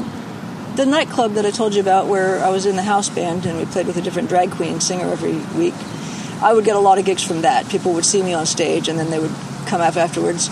[0.79, 3.57] the nightclub that I told you about where I was in the house band and
[3.57, 5.73] we played with a different drag queen singer every week.
[6.41, 7.67] I would get a lot of gigs from that.
[7.67, 9.33] People would see me on stage and then they would
[9.65, 10.47] come up afterwards.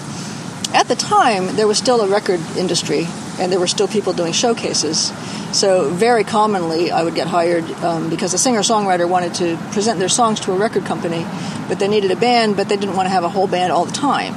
[0.74, 3.08] At the time, there was still a record industry
[3.40, 5.14] and there were still people doing showcases.
[5.58, 9.98] So, very commonly, I would get hired um, because a singer songwriter wanted to present
[9.98, 11.26] their songs to a record company,
[11.70, 13.86] but they needed a band, but they didn't want to have a whole band all
[13.86, 14.34] the time.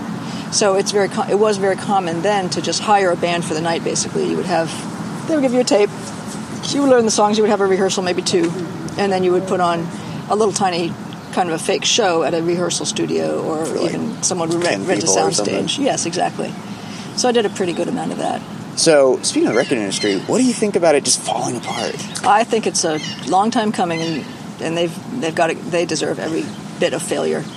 [0.52, 3.54] So it's very co- it was very common then to just hire a band for
[3.54, 3.82] the night.
[3.82, 4.70] Basically, you would have
[5.30, 5.90] they would give you a tape,
[6.72, 8.50] you would learn the songs, you would have a rehearsal, maybe two,
[8.98, 9.86] and then you would put on
[10.28, 10.92] a little tiny
[11.32, 14.86] kind of a fake show at a rehearsal studio, or like, even someone would rent,
[14.86, 15.78] rent a soundstage.
[15.78, 16.52] Yes, exactly.
[17.16, 18.42] So I did a pretty good amount of that.
[18.76, 21.94] So, speaking of the record industry, what do you think about it just falling apart?
[22.26, 24.24] I think it's a long time coming, and
[24.60, 26.44] and they've they've got it, they deserve every
[26.78, 27.44] bit of failure.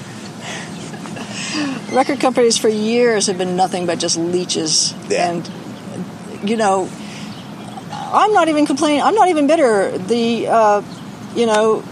[1.94, 5.30] Record companies for years have been nothing but just leeches, Yeah.
[5.32, 6.90] and you know,
[8.14, 9.02] I'm not even complaining.
[9.02, 9.98] I'm not even bitter.
[9.98, 10.82] The uh,
[11.36, 11.84] you know,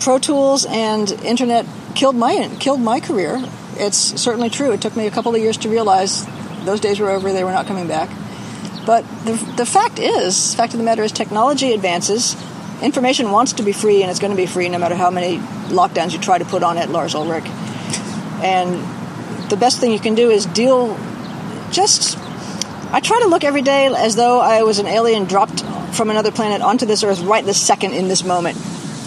[0.00, 3.42] Pro Tools and internet killed my killed my career.
[3.76, 4.72] It's certainly true.
[4.72, 6.26] It took me a couple of years to realize
[6.64, 7.32] those days were over.
[7.32, 8.10] They were not coming back.
[8.84, 12.34] But the, the fact is, fact of the matter is, technology advances.
[12.82, 15.38] Information wants to be free, and it's going to be free no matter how many
[15.68, 17.44] lockdowns you try to put on it, Lars Ulrich.
[18.42, 18.74] And
[19.50, 20.98] the best thing you can do is deal.
[21.70, 22.18] Just,
[22.92, 26.32] I try to look every day as though I was an alien dropped from another
[26.32, 28.58] planet onto this Earth right this second in this moment.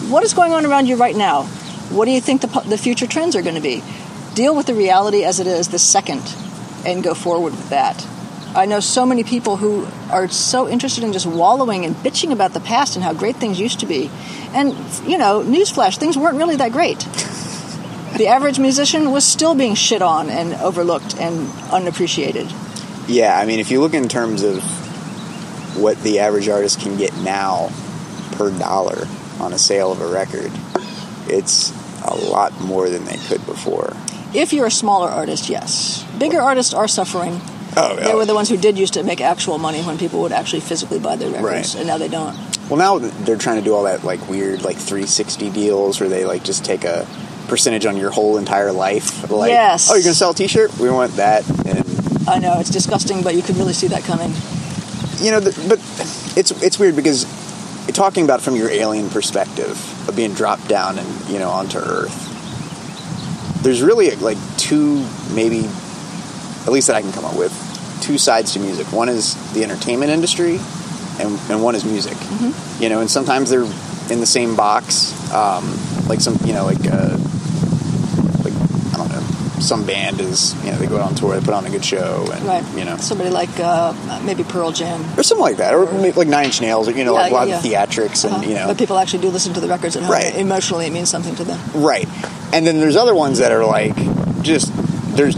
[0.08, 1.42] What is going on around you right now?
[1.90, 3.82] What do you think the, the future trends are going to be?
[4.32, 6.22] Deal with the reality as it is this second,
[6.86, 8.06] and go forward with that.
[8.54, 12.54] I know so many people who are so interested in just wallowing and bitching about
[12.54, 14.10] the past and how great things used to be.
[14.54, 14.70] And,
[15.06, 17.06] you know, newsflash, things weren't really that great.
[18.14, 22.46] The average musician was still being shit on and overlooked and unappreciated.
[23.06, 24.62] Yeah, I mean, if you look in terms of
[25.76, 27.70] what the average artist can get now
[28.32, 29.06] per dollar
[29.40, 30.50] on a sale of a record,
[31.28, 31.72] it's
[32.04, 33.94] a lot more than they could before.
[34.34, 36.04] If you're a smaller artist, yes.
[36.18, 37.40] Bigger artists are suffering.
[37.76, 38.16] Oh, They oh.
[38.16, 40.98] were the ones who did used to make actual money when people would actually physically
[41.00, 41.80] buy their records, Right.
[41.80, 42.36] and now they don't.
[42.70, 46.24] Well, now they're trying to do all that like weird like 360 deals where they
[46.24, 47.06] like just take a
[47.48, 49.28] percentage on your whole entire life.
[49.30, 49.90] Like, Yes.
[49.90, 50.78] oh, you're gonna sell a T-shirt?
[50.78, 51.83] We want that, and
[52.26, 54.32] I know it's disgusting, but you could really see that coming.
[55.18, 55.78] you know, the, but
[56.36, 57.24] it's it's weird because
[57.92, 62.32] talking about from your alien perspective of being dropped down and you know onto Earth.
[63.62, 65.64] There's really like two, maybe
[66.66, 67.52] at least that I can come up with,
[68.02, 68.92] two sides to music.
[68.92, 70.58] One is the entertainment industry,
[71.18, 72.14] and, and one is music.
[72.14, 72.82] Mm-hmm.
[72.82, 73.64] You know, and sometimes they're
[74.10, 75.12] in the same box.
[75.32, 75.64] Um,
[76.08, 77.16] like some, you know, like uh,
[78.44, 78.54] like
[78.92, 79.22] I don't know,
[79.64, 81.84] some band is you know they go out on tour, they put on a good
[81.84, 82.64] show, and Right.
[82.76, 83.92] you know, Somebody like uh,
[84.24, 85.00] maybe Pearl Jam.
[85.18, 87.30] or something like that, or maybe like Nine Inch Nails, or you know, Yeah, like
[87.32, 88.46] a lot yeah, of theatrics, and Uh-huh.
[88.48, 90.10] you know, But people actually do listen to the records home.
[90.10, 90.34] Right.
[90.36, 91.60] Emotionally, it means something to them.
[91.74, 92.08] Right.
[92.52, 93.96] And then there's other ones that are like
[94.42, 94.70] just
[95.16, 95.36] there's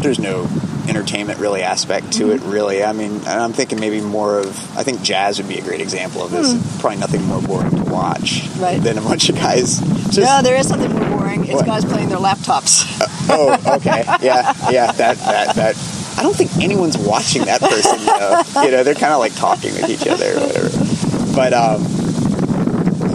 [0.00, 0.48] there's no
[0.88, 2.48] entertainment really aspect to Mm-hmm.
[2.48, 2.82] it really.
[2.82, 5.80] I mean, and I'm thinking maybe more of I think jazz would be a great
[5.82, 6.48] example of this.
[6.80, 8.48] Probably nothing more boring to watch.
[8.58, 8.80] Right.
[8.82, 9.78] than a bunch of guys
[10.08, 11.44] just no, there is something more boring.
[11.44, 11.66] It's What?
[11.66, 12.97] guys playing their laptops.
[13.30, 14.04] Oh, okay.
[14.22, 15.76] Yeah, yeah, that that that
[16.18, 18.62] I don't think anyone's watching that person though.
[18.64, 21.34] You know, they're kind of like talking with each other or whatever.
[21.34, 21.82] But um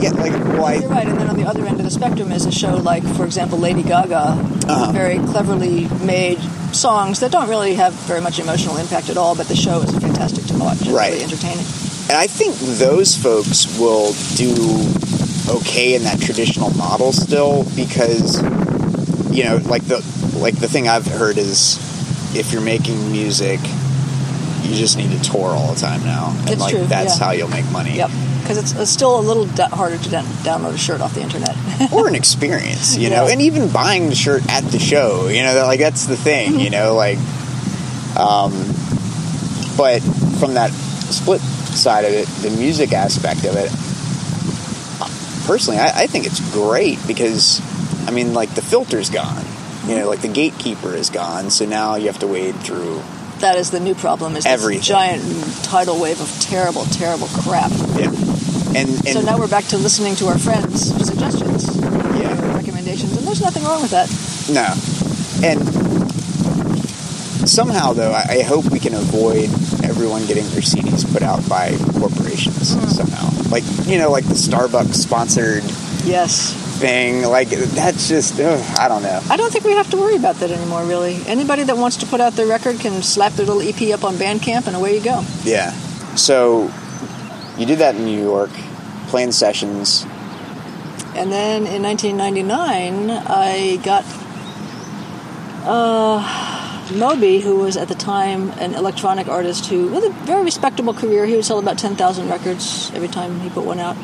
[0.01, 1.07] yeah, like why You're right.
[1.07, 3.57] And then on the other end of the spectrum is a show like, for example,
[3.57, 4.91] Lady Gaga, Uh-huh.
[4.91, 6.39] very cleverly made
[6.73, 9.91] songs that don't really have very much emotional impact at all, but the show is
[9.91, 10.81] fantastic to watch.
[10.81, 11.11] It's Right.
[11.13, 11.65] really entertaining.
[12.09, 14.51] And I think those folks will do
[15.49, 18.41] okay in that traditional model still because
[19.33, 19.97] you know, like the
[20.37, 21.77] like the thing I've heard is
[22.35, 23.59] if you're making music,
[24.63, 27.25] you just need to tour all the time now, and It's like true, that's yeah.
[27.25, 27.95] how you'll make money.
[27.97, 28.09] Yep.
[28.41, 31.21] Because it's, it's still a little da- harder to down- download a shirt off the
[31.21, 31.55] internet.
[31.93, 33.31] or an experience, you know, Yeah.
[33.31, 36.69] and even buying the shirt at the show, you know, like that's the thing, you
[36.69, 37.17] know, like,
[38.19, 38.51] um,
[39.77, 39.99] but
[40.39, 43.71] from that split side of it, the music aspect of it,
[45.47, 47.61] personally, I, I think it's great because,
[48.07, 49.45] I mean, like the filter's gone,
[49.87, 53.01] you know, like the gatekeeper is gone, so now you have to wade through,
[53.39, 54.35] that is the new problem.
[54.35, 55.23] Is this giant
[55.63, 57.71] tidal wave of terrible, terrible crap.
[57.71, 58.09] yeah,
[58.75, 61.75] and and so now we're back to listening to our friends' suggestions,
[62.19, 62.55] Yeah.
[62.55, 64.09] recommendations, and there's nothing wrong with that.
[64.49, 64.73] No.
[65.45, 65.59] And
[67.47, 69.49] somehow, though, I, I hope we can avoid
[69.83, 72.89] everyone getting their CDs put out by corporations mm.
[72.89, 73.29] somehow.
[73.49, 75.63] Like, you know, like the Starbucks sponsored
[76.05, 76.53] Yes.
[76.83, 77.23] Thing.
[77.23, 79.21] Like, that's just, ugh, I don't know.
[79.29, 81.15] I don't think we have to worry about that anymore, really.
[81.25, 84.15] Anybody that wants to put out their record can slap their little EP up on
[84.15, 85.23] Bandcamp and away you go.
[85.43, 85.71] Yeah.
[86.15, 86.69] So,
[87.57, 88.49] you did that in New York,
[89.07, 90.05] playing sessions.
[91.15, 94.03] And then in 1999, I got
[95.65, 100.93] uh, Moby, who was at the time an electronic artist who, with a very respectable
[100.93, 103.95] career, he would sell about 10,000 records every time he put one out.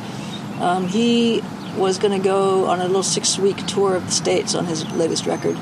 [0.61, 1.41] Um, he
[1.77, 5.25] was going to go on a little six-week tour of the states on his latest
[5.25, 5.57] record,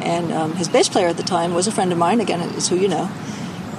[0.00, 2.20] and um, his bass player at the time was a friend of mine.
[2.20, 3.10] Again, it's who you know.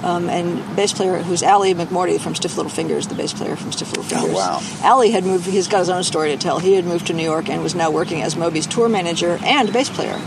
[0.02, 3.72] Um, and bass player who's Ali McMordie from Stiff Little Fingers, the bass player from
[3.72, 4.34] Stiff Little Fingers.
[4.34, 4.60] wow.
[4.82, 5.46] Allie had moved.
[5.46, 6.58] He's got his own story to tell.
[6.58, 9.72] He had moved to New York and was now working as Moby's tour manager and
[9.72, 10.18] bass player.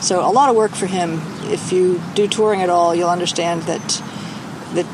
[0.00, 1.20] So a lot of work for him.
[1.50, 4.02] If you do touring at all, you'll understand that
[4.72, 4.86] the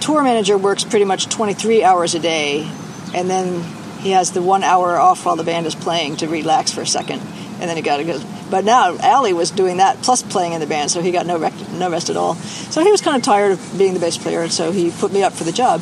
[0.00, 2.70] tour manager works pretty much 23 hours a day,
[3.14, 3.64] and then
[4.02, 6.86] he has the one hour off while the band is playing to relax for a
[6.86, 8.20] second, and then he got to go.
[8.50, 11.38] But now Ali was doing that plus playing in the band, so he got no
[11.38, 12.34] no rest at all.
[12.34, 15.12] So he was kind of tired of being the bass player, and so he put
[15.12, 15.80] me up for the job.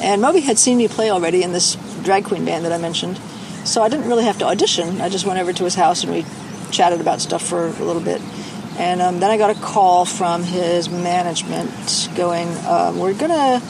[0.00, 3.18] And Moby had seen me play already in this drag queen band that I mentioned,
[3.64, 5.02] so I didn't really have to audition.
[5.02, 6.24] I just went over to his house and we
[6.70, 8.22] chatted about stuff for a little bit.
[8.78, 13.60] And um, then I got a call from his management going, um, "We're gonna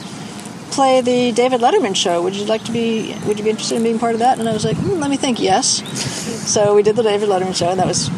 [0.71, 2.21] play the David Letterman show.
[2.21, 3.15] Would you like to be?
[3.25, 5.09] Would you be interested in being part of that?" And I was like, hmm, "Let
[5.09, 5.39] me think.
[5.39, 5.67] Yes."
[6.51, 8.09] so we did the David Letterman show, and that was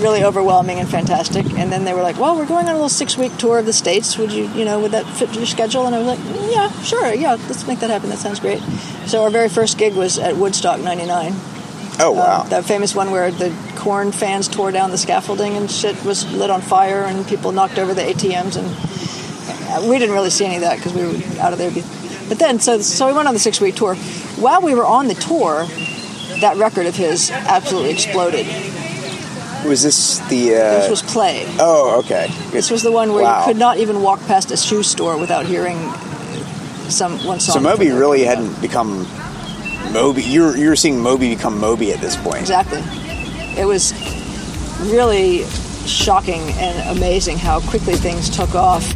[0.00, 1.46] really overwhelming and fantastic.
[1.58, 3.72] And then they were like, "Well, we're going on a little six-week tour of the
[3.72, 4.16] states.
[4.18, 6.70] Would you, you know, would that fit your schedule?" And I was like, "Mm, "Yeah,
[6.82, 7.12] sure.
[7.12, 8.08] Yeah, let's make that happen.
[8.10, 8.62] That sounds great."
[9.06, 11.34] So our very first gig was at Woodstock '99.
[12.02, 12.42] Oh, wow.
[12.42, 16.30] Um, that famous one where the corn fans tore down the scaffolding and shit was
[16.32, 18.99] lit on fire and people knocked over the ATMs and uh,
[19.88, 21.70] we didn't really see any of that because we were out of there.
[22.28, 23.94] But then, so so we went on the six week tour.
[24.36, 25.66] While we were on the tour,
[26.40, 28.46] that record of his absolutely exploded.
[29.66, 30.54] was this the.
[30.56, 31.44] Uh, This was Play.
[31.58, 32.28] oh, okay.
[32.50, 33.40] This was the one where Wow.
[33.40, 35.76] you could not even walk past a shoe store without hearing
[36.88, 37.54] some one song.
[37.54, 39.06] So Moby really hadn't become
[39.92, 40.22] Moby.
[40.22, 42.40] You're you're seeing Moby become Moby at this point.
[42.40, 42.80] Exactly.
[43.60, 43.92] It was
[44.90, 45.44] really
[45.86, 48.94] shocking and amazing how quickly things took off.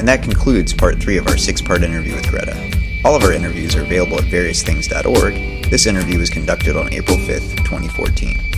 [0.00, 2.56] And that concludes part three of our six part interview with Greta.
[3.04, 5.68] All of our interviews are available at variousthings.org.
[5.68, 8.49] This interview was conducted on April 5th, 2014.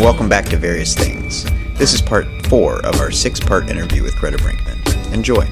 [0.00, 1.44] Welcome back to Various Things.
[1.74, 5.12] This is part four of our six part interview with Greta Brinkman.
[5.12, 5.46] Enjoy.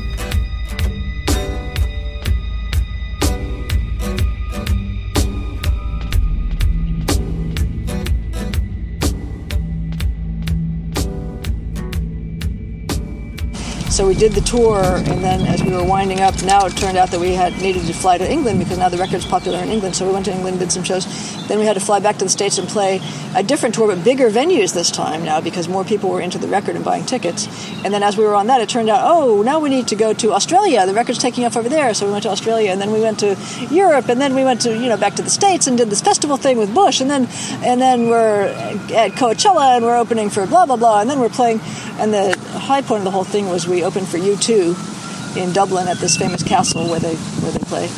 [13.98, 16.96] So we did the tour, and then as we were winding up, now it turned
[16.96, 19.70] out that we had needed to fly to England because now the record's popular in
[19.70, 19.96] England.
[19.96, 21.04] So we went to England, did some shows.
[21.48, 23.00] Then we had to fly back to the States and play
[23.34, 26.46] a different tour, but bigger venues this time now because more people were into the
[26.46, 27.48] record and buying tickets.
[27.84, 29.96] And then as we were on that, it turned out, oh, now we need to
[29.96, 30.86] go to Australia.
[30.86, 31.92] The record's taking off over there.
[31.92, 33.36] So we went to Australia, and then we went to
[33.68, 36.02] Europe, and then we went to you know back to the States and did this
[36.02, 37.26] festival thing with Bush, and then
[37.64, 38.42] and then we're
[38.94, 41.60] at Coachella and we're opening for blah blah blah, and then we're playing.
[41.98, 45.88] And the high point of the whole thing was we opened for U2 in Dublin
[45.88, 47.88] at this famous castle where they where they play.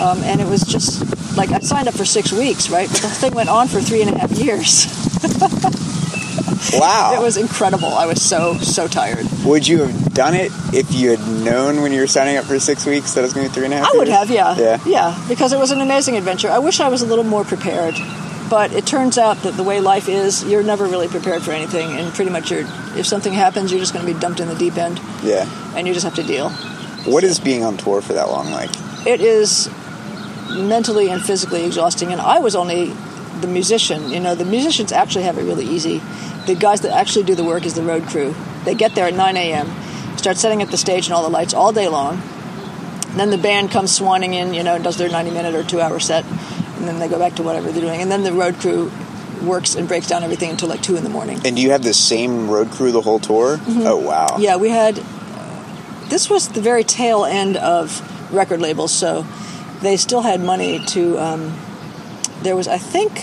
[0.00, 2.88] Um, and it was just like I signed up for six weeks, right?
[2.88, 4.86] But the thing went on for three and a half years.
[6.72, 7.14] Wow.
[7.16, 7.88] It was incredible.
[7.88, 9.26] I was so so tired.
[9.44, 12.58] Would you have done it if you had known when you were signing up for
[12.58, 13.94] six weeks that it was going to be three and a half?
[13.94, 14.80] I would have, yeah, Yeah.
[14.86, 16.50] yeah, because it was an amazing adventure.
[16.50, 17.94] I wish I was a little more prepared,
[18.50, 21.90] but it turns out that the way life is, you're never really prepared for anything,
[21.98, 22.64] and pretty much you're
[22.96, 25.48] if something happens, you're just going to be dumped in the deep end, Yeah.
[25.76, 26.50] and you just have to deal.
[27.04, 28.70] What is being on tour for that long like?
[29.06, 29.68] it is
[30.50, 32.10] mentally and physically exhausting.
[32.12, 32.86] And I was only
[33.40, 34.10] the musician.
[34.10, 36.00] You know, the musicians actually have it really easy.
[36.46, 38.34] The guys that actually do the work is the road crew.
[38.64, 39.68] They get there at 9 a.m.,
[40.16, 42.22] start setting up the stage and all the lights all day long.
[43.16, 45.80] Then the band comes swanning in, you know, and does their 90 minute or two
[45.80, 46.24] hour set,
[46.76, 48.00] and then they go back to whatever they're doing.
[48.02, 48.90] And then the road crew
[49.42, 51.40] works and breaks down everything until like 2 in the morning.
[51.44, 53.58] And do you have the same road crew the whole tour?
[53.68, 54.26] Oh wow.
[54.28, 54.42] Mm-hmm.
[54.42, 54.96] Yeah, we had.
[56.08, 59.26] This was the very tail end of record labels, so
[59.80, 61.18] they still had money to.
[61.18, 61.58] Um,
[62.42, 63.18] there was, I think,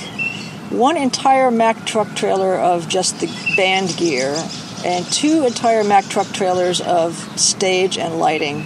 [0.71, 4.35] one entire Mack truck trailer of just the band gear,
[4.83, 8.65] and two entire Mack truck trailers of stage and lighting,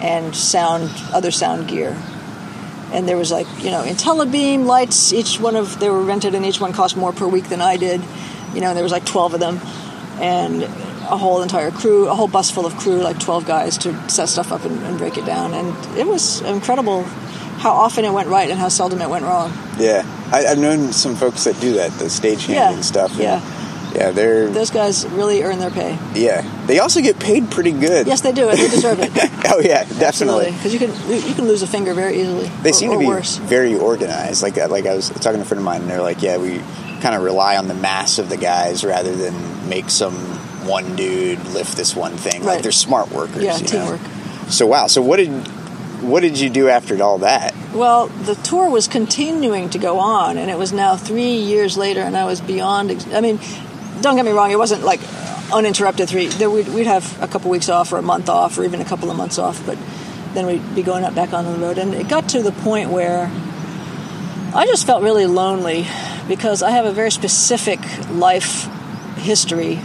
[0.00, 1.96] and sound, other sound gear.
[2.92, 5.12] And there was like, you know, Intellabeam lights.
[5.12, 7.76] Each one of they were rented, and each one cost more per week than I
[7.76, 8.02] did.
[8.54, 9.58] You know, and there was like twelve of them,
[10.20, 14.08] and a whole entire crew, a whole bus full of crew, like 12 guys to
[14.08, 15.52] set stuff up and, and break it down.
[15.52, 17.02] And it was incredible
[17.58, 19.52] how often it went right and how seldom it went wrong.
[19.78, 20.04] Yeah.
[20.32, 22.72] I, I've known some folks that do that, the stagehand Yeah.
[22.72, 23.10] and stuff.
[23.12, 23.40] and Yeah.
[23.94, 25.98] Yeah, they're Those guys really earn their pay.
[26.14, 26.42] yeah.
[26.66, 28.06] They also get paid pretty good.
[28.06, 29.10] Yes, they do, and they deserve it.
[29.52, 30.52] oh yeah, definitely.
[30.52, 32.46] Because you can you can lose a finger very easily.
[32.62, 33.36] They or, seem to be worse.
[33.36, 34.42] very organized.
[34.42, 36.38] Like uh, like I was talking to a friend of mine, and they're like, yeah,
[36.38, 36.58] we
[37.00, 40.14] kind of rely on the mass of the guys rather than make some
[40.66, 42.44] one dude lift this one thing.
[42.44, 43.42] Like they're smart workers.
[43.42, 43.68] Yeah, you know?
[43.68, 44.00] teamwork.
[44.48, 44.86] So wow.
[44.86, 45.30] So what did
[46.02, 47.54] what did you do after all that?
[47.72, 52.00] Well, the tour was continuing to go on, and it was now three years later,
[52.00, 52.90] and I was beyond.
[52.90, 53.38] Ex- I mean,
[54.02, 55.00] don't get me wrong; it wasn't like
[55.52, 56.28] uninterrupted three.
[56.28, 59.10] We'd, we'd have a couple weeks off, or a month off, or even a couple
[59.10, 59.78] of months off, but
[60.34, 62.90] then we'd be going up back on the road, and it got to the point
[62.90, 63.30] where
[64.54, 65.86] I just felt really lonely
[66.28, 68.68] because I have a very specific life
[69.16, 69.80] history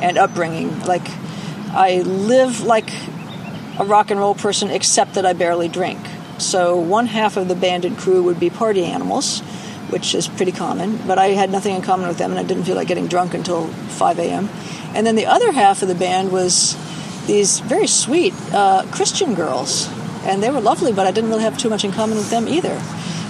[0.00, 0.80] and upbringing.
[0.84, 1.08] Like,
[1.70, 2.90] I live like
[3.78, 5.98] a rock and roll person, except that I barely drink.
[6.38, 9.42] So one half of the band and crew would be party animals,
[9.90, 10.98] which is pretty common.
[11.06, 13.34] But I had nothing in common with them, and I didn't feel like getting drunk
[13.34, 14.48] until 5 a.m.
[14.94, 16.76] And then the other half of the band was
[17.26, 19.88] these very sweet uh, Christian girls,
[20.24, 22.48] and they were lovely, but I didn't really have too much in common with them
[22.48, 22.80] either.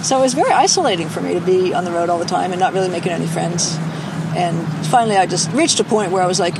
[0.01, 2.51] So it was very isolating for me to be on the road all the time
[2.51, 3.77] and not really making any friends.
[4.35, 6.55] And finally, I just reached a point where I was like,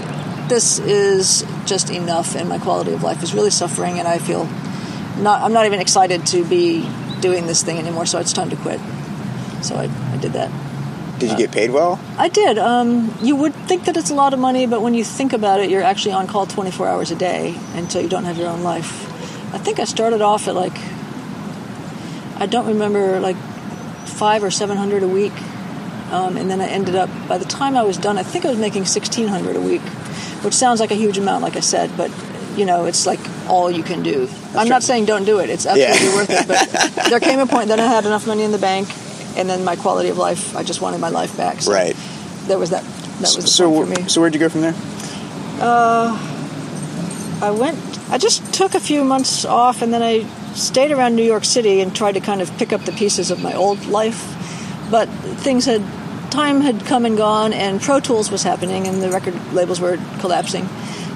[0.50, 4.46] this is just enough, and my quality of life is really suffering, and I feel
[5.18, 5.42] not.
[5.42, 6.90] I'm not even excited to be
[7.22, 8.06] doing this thing anymore.
[8.06, 8.80] So it's time to quit.
[9.62, 9.84] So I,
[10.14, 10.52] I did that.
[11.20, 12.00] Did you get paid well?
[12.18, 12.58] I did.
[12.58, 15.60] Um, you would think that it's a lot of money, but when you think about
[15.60, 18.48] it, you're actually on call 24 hours a day, and so you don't have your
[18.48, 19.06] own life.
[19.54, 20.78] I think I started off at like
[22.38, 23.36] I don't remember like
[24.06, 25.34] five or seven hundred a week,
[26.12, 27.10] um, and then I ended up.
[27.28, 29.82] By the time I was done, I think I was making 1600 a week,
[30.44, 32.12] which sounds like a huge amount, like I said, but
[32.56, 34.30] you know, it's like all you can do.
[34.56, 36.16] I'm not saying don't do it; it's absolutely Yeah.
[36.16, 36.48] worth it.
[36.48, 38.88] But there came a point that I had enough money in the bank,
[39.36, 40.56] and then my quality of life.
[40.56, 41.62] I just wanted my life back.
[41.62, 41.96] So Right.
[42.48, 42.84] There was that.
[42.84, 44.76] That was the so, so where'd you go from there?
[45.62, 46.18] Uh,
[47.42, 47.78] I went.
[48.10, 51.82] I just took a few months off, and then I stayed around New York City
[51.82, 54.36] and tried to kind of pick up the pieces of my old life.
[54.90, 55.84] But things had,
[56.32, 59.98] time had come and gone, and Pro Tools was happening, and the record labels were
[60.20, 60.68] collapsing.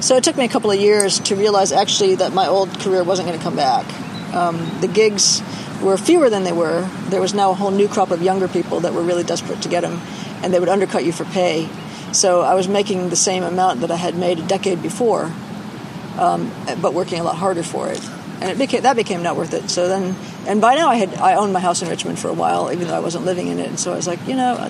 [0.02, 3.04] So it took me a couple of years to realize actually that my old career
[3.04, 3.86] wasn't going to come back.
[4.34, 5.42] Um, the gigs
[5.84, 6.90] were fewer than they were.
[7.10, 9.70] There was now a whole new crop of younger people that were really desperate to
[9.70, 10.02] get them,
[10.42, 11.70] and they would undercut you for pay.
[12.12, 15.32] So I was making the same amount that I had made a decade before,
[16.18, 18.04] um, but working a lot harder for it.
[18.42, 19.70] And it became that became not worth it.
[19.70, 20.16] So then,
[20.48, 22.88] and by now I had I owned my house in Richmond for a while, even
[22.88, 23.68] though I wasn't living in it.
[23.68, 24.70] And so I was like, you know, uh,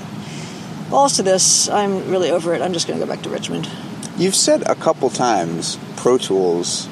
[0.89, 1.70] balls to this.
[1.70, 2.61] I'm really over it.
[2.61, 3.70] I'm just going to go back to Richmond.
[4.16, 6.88] You've said a couple times Pro Tools.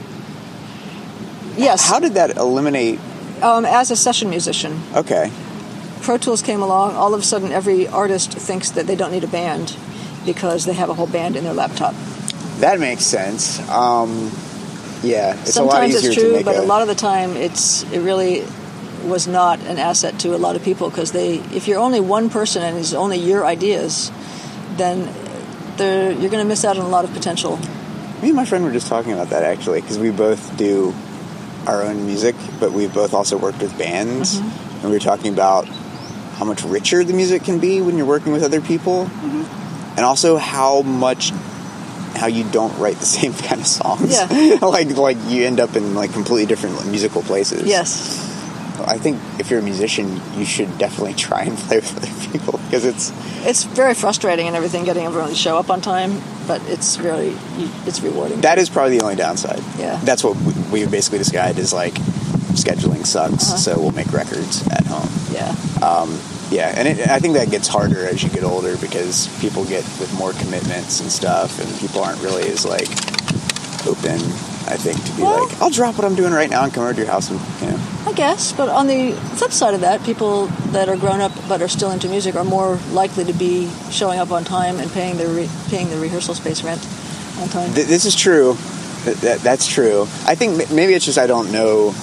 [1.56, 1.88] Yes.
[1.88, 3.00] How did that eliminate?
[3.42, 5.32] Um, as a session musician, Okay,
[6.02, 6.96] Pro Tools came along.
[6.96, 9.76] All of a sudden, every artist thinks that they don't need a band
[10.26, 11.94] because they have a whole band in their laptop.
[12.60, 13.60] that makes sense.
[13.70, 14.32] Um,
[15.04, 16.96] yeah, it's a lot Sometimes easier it's to true, make but a lot of the
[16.96, 18.46] time, it's it really
[19.06, 22.30] was not an asset to a lot of people because they, if you're only one
[22.30, 24.12] person and it's only your ideas,
[24.78, 25.00] then
[25.80, 27.58] you're going to miss out on a lot of potential.
[28.22, 30.94] Me and my friend were just talking about that actually because we both do
[31.68, 34.76] our own music, but we've both also worked with bands, Mm-hmm.
[34.82, 35.66] and we were talking about
[36.38, 39.96] how much richer the music can be when you're working with other people, Mm-hmm.
[39.98, 41.32] and also how much
[42.16, 44.12] how you don't write the same kind of songs.
[44.12, 44.58] Yeah.
[44.62, 47.66] like like you end up in like completely different musical places.
[47.68, 48.20] Yes,
[48.86, 52.60] I think if you're a musician, you should definitely try and play with other people
[52.66, 53.14] because it's
[53.48, 56.22] it's very frustrating and everything getting everyone to show up on time,
[56.52, 57.30] but it's really
[57.88, 58.42] it's rewarding.
[58.42, 59.62] that is probably the only downside.
[59.80, 59.96] Yeah.
[60.04, 60.36] that's what
[60.72, 61.94] we, we basically described as like
[62.64, 63.58] scheduling sucks, Uh-huh.
[63.58, 65.08] so we'll make records at home.
[65.32, 65.56] yeah,
[66.52, 69.86] Yeah, and it, I think that gets harder as you get older because people get
[70.02, 72.90] with more commitments and stuff, and people aren't really as like
[73.88, 74.20] open.
[74.68, 76.84] I think to be Well- like, I'll drop what I'm doing right now and come
[76.84, 77.71] over to your house and you know.
[78.22, 78.54] Guess.
[78.54, 81.90] But on the flip side of that, people that are grown up but are still
[81.90, 85.50] into music are more likely to be showing up on time and paying their re-
[85.70, 86.80] paying the rehearsal space rent
[87.40, 87.74] on time.
[87.74, 88.54] Th- this is true.
[89.22, 90.04] That, that's true.
[90.28, 91.96] I think m- maybe it's just I don't know.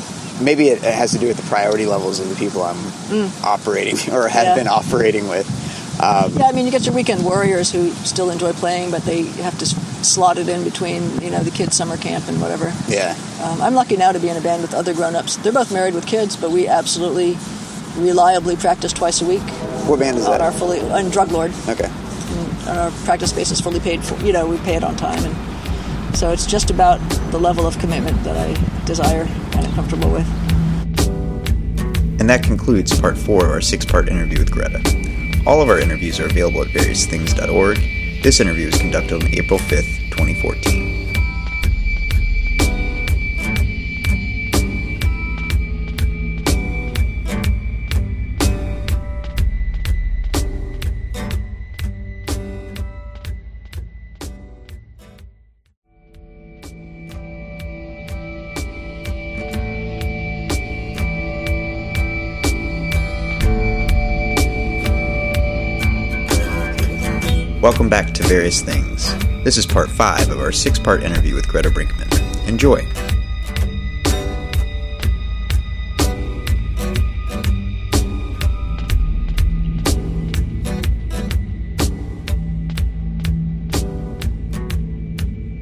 [0.42, 3.94] Maybe it, it has to do with the priority levels of the people I'm operating
[4.12, 4.50] or have Mm.
[4.50, 4.54] Yeah.
[4.56, 5.46] been operating with.
[6.00, 9.58] Yeah, I mean, you get your weekend warriors who still enjoy playing, but they have
[9.58, 12.72] to slot it in between, you know, the kids' summer camp and whatever.
[12.88, 13.16] Yeah.
[13.42, 15.36] Um, I'm lucky now to be in a band with other grown-ups.
[15.38, 17.36] They're both married with kids, but we absolutely
[17.96, 19.42] reliably practice twice a week
[19.88, 20.40] What band is on that?
[20.40, 21.52] our fully on Drug Lord.
[21.68, 21.90] okay.
[22.68, 24.14] And our practice space is fully paid for.
[24.24, 26.98] You know, we pay it on time, and so it's just about
[27.32, 30.26] the level of commitment that I desire and am comfortable with.
[32.20, 34.80] And that concludes part four of our six part interview with Greta.
[35.48, 37.78] All of our interviews are available at variousthings.org.
[38.22, 40.97] This interview was conducted on April 5th, 2014.
[67.68, 69.14] Welcome back to Various Things.
[69.44, 72.48] This is part five of our six part interview with Greta Brinkman.
[72.48, 72.78] Enjoy.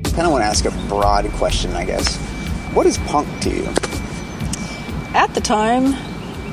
[0.05, 2.17] I kind of want to ask a broad question, I guess.
[2.73, 3.65] What is punk to you?
[5.13, 5.87] At the time,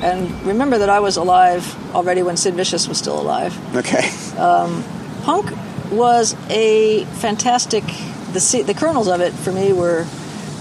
[0.01, 3.55] and remember that I was alive already when Sid Vicious was still alive.
[3.75, 4.09] Okay.
[4.39, 4.83] Um,
[5.23, 5.51] Punk
[5.89, 7.83] was a fantastic.
[8.33, 10.05] The the kernels of it for me were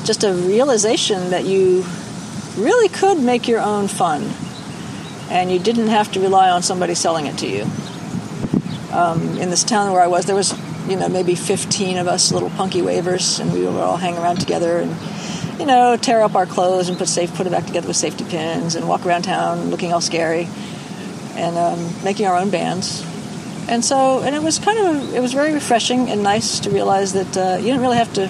[0.05, 1.85] just a realization that you
[2.57, 4.31] really could make your own fun,
[5.31, 7.67] and you didn't have to rely on somebody selling it to you.
[8.93, 10.55] Um, in this town where I was, there was
[10.89, 14.39] you know maybe 15 of us little punky wavers, and we would all hang around
[14.39, 14.97] together and
[15.59, 18.25] you know tear up our clothes and put safe put it back together with safety
[18.25, 20.49] pins and walk around town looking all scary
[21.35, 23.05] and um, making our own bands.
[23.69, 27.13] And so, and it was kind of, it was very refreshing and nice to realize
[27.13, 28.29] that uh, you didn't really have to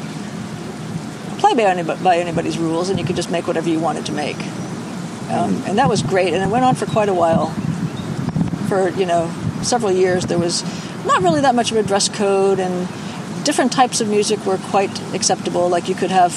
[1.38, 4.38] play by, by anybody's rules, and you could just make whatever you wanted to make.
[5.30, 7.48] Um, and that was great, and it went on for quite a while.
[8.68, 9.30] For you know,
[9.62, 10.62] several years, there was
[11.04, 12.86] not really that much of a dress code, and
[13.44, 15.68] different types of music were quite acceptable.
[15.68, 16.32] Like you could have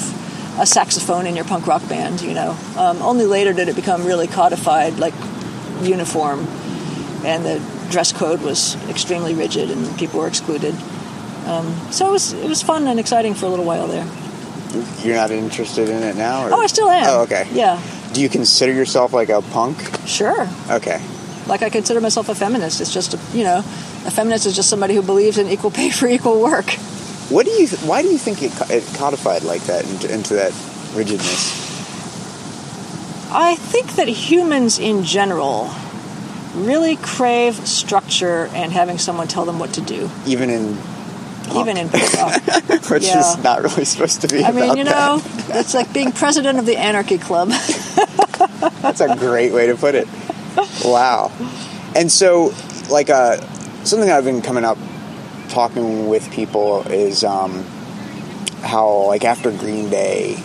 [0.58, 2.22] a saxophone in your punk rock band.
[2.22, 5.14] You know, um, only later did it become really codified, like
[5.82, 6.46] uniform
[7.24, 10.74] and the dress code was extremely rigid, and people were excluded.
[11.46, 14.06] Um, so it was it was fun and exciting for a little while there.
[15.04, 16.46] You're not interested in it now?
[16.46, 16.54] Or?
[16.54, 17.06] Oh, I still am.
[17.08, 17.48] Oh, okay.
[17.52, 17.80] Yeah,
[18.12, 19.78] Do you consider yourself like a punk?
[20.06, 20.46] sure.
[20.68, 21.00] Okay.
[21.46, 22.80] Like I consider myself a feminist.
[22.80, 25.90] It's just a, you know, a feminist is just somebody who believes in equal pay
[25.98, 26.68] for equal work.
[27.30, 27.68] What do you?
[27.86, 30.52] Why do you think it, it codified like that into, into that
[30.94, 31.64] rigidness?
[33.32, 35.68] I think that humans in general
[36.56, 40.76] really crave structure and having someone tell them what to do, Even in
[41.54, 43.20] even in punk which yeah.
[43.20, 44.44] is not really supposed to be.
[44.44, 47.48] I mean, you know, it's like being president of the anarchy club.
[48.82, 50.08] that's a great way to put it.
[50.84, 51.30] Wow.
[51.94, 52.52] And so,
[52.90, 53.36] like, uh,
[53.84, 54.78] something I've been coming up
[55.48, 57.64] talking with people is um,
[58.62, 60.36] how, like, after Green Day,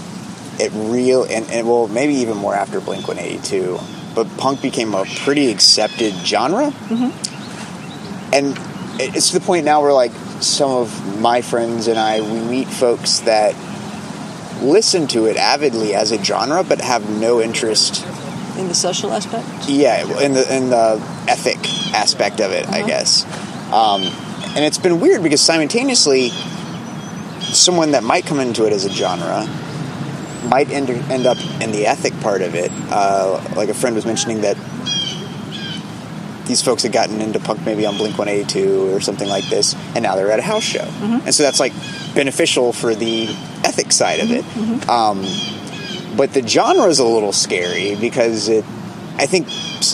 [0.60, 3.80] it real and, and well, maybe even more after Blink One Eighty Two,
[4.16, 6.72] but punk became a pretty accepted genre.
[6.72, 8.34] Mm-hmm.
[8.34, 8.58] And
[9.00, 12.68] it's to the point now where, like, some of my friends and I, we meet
[12.68, 13.56] folks that
[14.62, 18.06] listen to it avidly as a genre, but have no interest
[18.58, 19.48] in the social aspect.
[19.68, 21.58] yeah, in the in the ethic
[21.94, 23.26] aspect of it, I guess.
[23.72, 24.04] Um,
[24.56, 26.30] and it's been weird because simultaneously,
[27.40, 29.48] someone that might come into it as a genre
[30.44, 32.72] might end, end up in the ethic part of it.
[32.90, 34.58] Uh, like a friend was mentioning that
[36.48, 40.04] these folks had gotten into punk maybe on Blink 182 or something like this, and
[40.04, 40.84] now they're at a house show.
[41.26, 41.74] And so that's like
[42.16, 43.28] beneficial for the
[43.64, 44.44] ethic side of it.
[44.90, 45.24] Um,
[46.18, 48.66] but the genre is a little scary because it
[49.18, 49.48] i think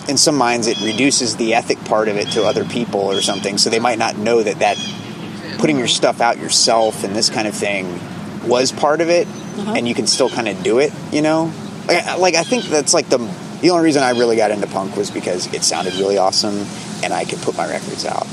[0.09, 3.57] in some minds it reduces the ethic part of it to other people or something
[3.57, 4.77] so they might not know that that
[5.59, 7.99] putting your stuff out yourself and this kind of thing
[8.47, 9.27] was part of it
[9.57, 11.51] and you can still kind of do it you know
[11.87, 13.17] like, I- like i think that's like the
[13.61, 16.65] the only reason i really got into punk was because it sounded really awesome
[17.03, 18.27] and i could put my records out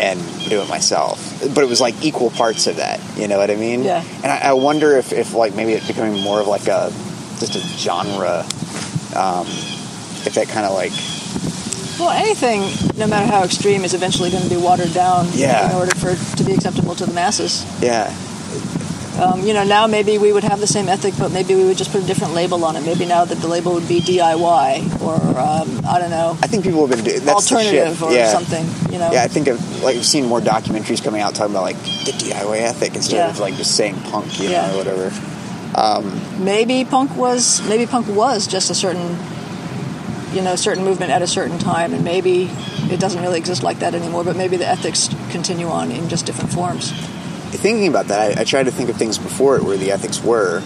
[0.00, 1.18] and do it myself
[1.54, 4.04] but it was like equal parts of that you know what i mean Yeah.
[4.22, 6.90] and I, I wonder if, if like maybe it's becoming more of like a
[7.40, 8.40] just a genre
[9.16, 9.46] um,
[10.26, 10.92] if that kind of like
[11.98, 12.60] Well, anything,
[12.98, 15.70] no matter how extreme, is eventually going to be watered down Yeah.
[15.70, 17.64] in order for it to be acceptable to the masses.
[17.82, 18.14] yeah
[19.18, 21.76] Um, you know, now maybe we would have the same ethic, but maybe we would
[21.76, 22.82] just put a different label on it.
[22.82, 26.64] Maybe now that the label would be DIY or um, I don't know, i think
[26.64, 28.30] people have been doing that's alternative or yeah.
[28.32, 28.64] something.
[28.92, 31.62] You know, yeah i think I've, like i've seen more documentaries coming out talking about
[31.62, 33.30] like the diy ethic instead Yeah.
[33.30, 34.66] of like just saying punk you Yeah.
[34.66, 35.12] know or whatever
[36.38, 39.16] maybe punk was maybe punk was just a certain
[40.32, 42.50] you know certain movement at a certain time, and maybe
[42.90, 44.24] it doesn't really exist like that anymore.
[44.24, 46.92] But maybe the ethics continue on in just different forms.
[47.58, 50.22] Thinking about that I, I tried to think of things before it where the ethics
[50.22, 50.62] were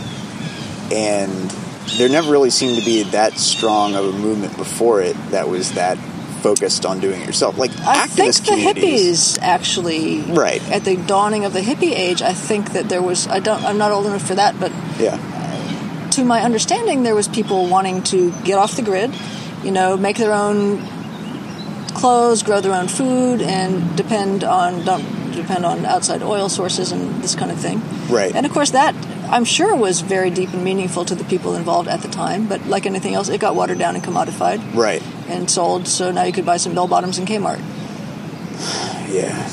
[0.93, 1.51] and
[1.99, 5.73] there never really seemed to be that strong of a movement before it that was
[5.73, 5.99] that
[6.43, 10.63] focused on doing it yourself like I think the hippies actually, Right.
[10.71, 13.29] at the dawning of the hippie age, I think that there was.
[13.29, 13.63] I don't.
[13.63, 15.19] I'm not old enough for that, but yeah
[16.13, 19.11] to my understanding, there was people wanting to get off the grid,
[19.65, 20.87] you know, make their own
[21.95, 27.23] clothes, grow their own food, and depend on don't depend on outside oil sources and
[27.23, 27.81] this kind of thing.
[28.09, 28.35] Right.
[28.35, 28.95] And of course, that
[29.31, 32.47] I'm sure was very deep and meaningful to the people involved at the time.
[32.47, 35.89] But like anything else, it got watered down and commodified right and sold.
[35.89, 37.59] So now you could buy some bell bottoms in Kmart.
[39.13, 39.49] yeah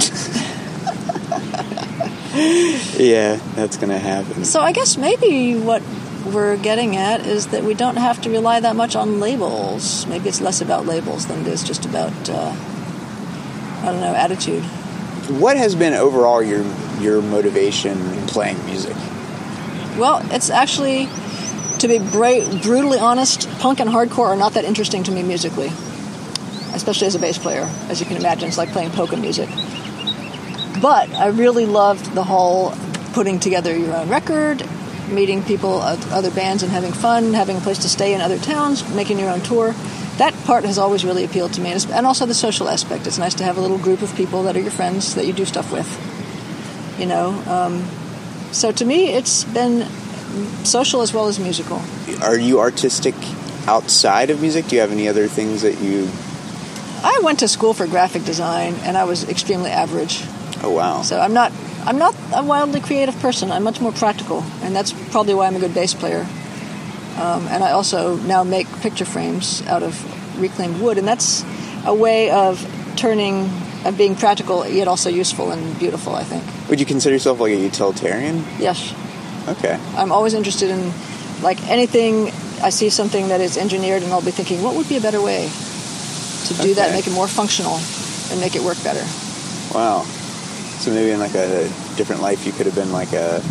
[2.96, 5.82] yeah that's gonna happen So I guess maybe what
[6.24, 10.06] we're getting at is that we don't have to rely that much on labels.
[10.06, 12.54] Maybe it's less about labels than it is just about uh,
[13.82, 14.64] I don't know attitude.
[15.38, 16.64] What has been overall your
[17.00, 18.96] your motivation in playing music
[19.98, 21.08] Well, it's actually
[21.78, 25.68] to be bra- brutally honest, punk and hardcore are not that interesting to me musically,
[26.74, 27.68] especially as a bass player.
[27.88, 29.48] As you can imagine, it's like playing polka music.
[30.80, 32.72] But I really loved the whole
[33.12, 34.64] putting together your own record,
[35.08, 38.38] meeting people, oth- other bands, and having fun, having a place to stay in other
[38.38, 39.74] towns, making your own tour.
[40.20, 43.06] That part has always really appealed to me, and also the social aspect.
[43.06, 45.32] It's nice to have a little group of people that are your friends that you
[45.32, 45.88] do stuff with.
[47.00, 47.88] You know, um,
[48.52, 49.86] so to me, it's been
[50.62, 51.80] social as well as musical.
[52.22, 53.14] are you artistic
[53.66, 56.08] outside of music do you have any other things that you
[57.02, 60.22] I went to school for graphic design, and I was extremely average.
[60.62, 61.50] oh wow So I'm not
[61.86, 63.50] I'm not a wildly creative person.
[63.50, 66.26] I'm much more practical, and that's probably why I'm a good bass player.
[67.20, 69.94] Um, and I also now make picture frames out of
[70.40, 71.44] reclaimed wood, and that's
[71.84, 72.58] a way of
[72.96, 73.48] turning
[73.84, 76.14] of being practical yet also useful and beautiful.
[76.14, 76.44] I think.
[76.68, 78.92] would you consider yourself like a utilitarian Yes,
[79.48, 80.92] okay I'm always interested in
[81.42, 82.32] like anything.
[82.62, 85.20] I see something that is engineered, and I'll be thinking, what would be a better
[85.22, 85.48] way?
[86.46, 86.96] to do that, Okay.
[86.96, 87.78] make it more functional,
[88.30, 89.04] and make it work better.
[89.74, 90.02] Wow.
[90.80, 93.42] So maybe in like a, different life, you could have been like a.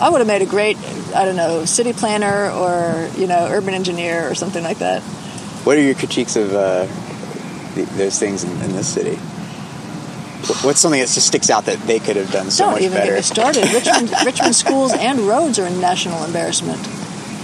[0.00, 0.78] I would have made a great,
[1.14, 5.02] I don't know, city planner or you know, urban engineer or something like that.
[5.64, 6.86] What are your critiques of uh,
[7.74, 9.16] th- those things in, in this city?
[10.66, 12.94] What's something that just sticks out that they could have done so Don't much even
[12.96, 13.10] better?
[13.12, 13.72] get me started.
[13.72, 16.80] Richmond, Richmond schools and roads are a national embarrassment.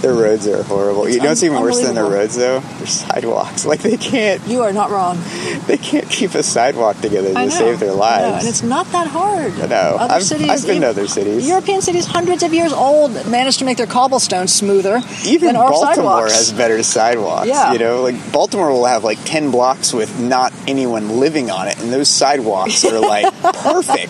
[0.01, 1.05] Their roads are horrible.
[1.05, 2.59] It's you know what's un- even worse than their roads, though?
[2.59, 3.65] Their sidewalks.
[3.65, 5.17] Like they can't, You are not wrong.
[5.65, 8.43] they can't keep a sidewalk together to save their lives.
[8.45, 9.57] and it's not that hard.
[9.57, 9.65] No.
[9.99, 11.47] Other I've- cities, I've been to other cities.
[11.47, 16.33] European cities, hundreds of years old, managed to make their cobblestones smoother Even Baltimore sidewalks.
[16.35, 17.47] has better sidewalks.
[17.47, 17.73] Yeah.
[17.73, 21.79] You know, like Baltimore will have like ten blocks with not anyone living on it,
[21.81, 24.09] and those sidewalks are like perfect.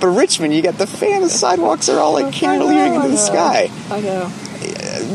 [0.00, 3.70] But Richmond, you got the famous sidewalks are all like cantilevering into the sky.
[3.90, 4.30] I know.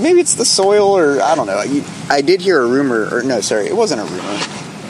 [0.01, 1.61] Maybe it's the soil, or I don't know.
[1.63, 4.39] You- I did hear a rumor, or no, sorry, it wasn't a rumor.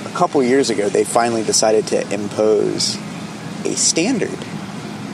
[0.06, 2.98] A couple years ago, they finally decided to impose
[3.66, 4.38] a standard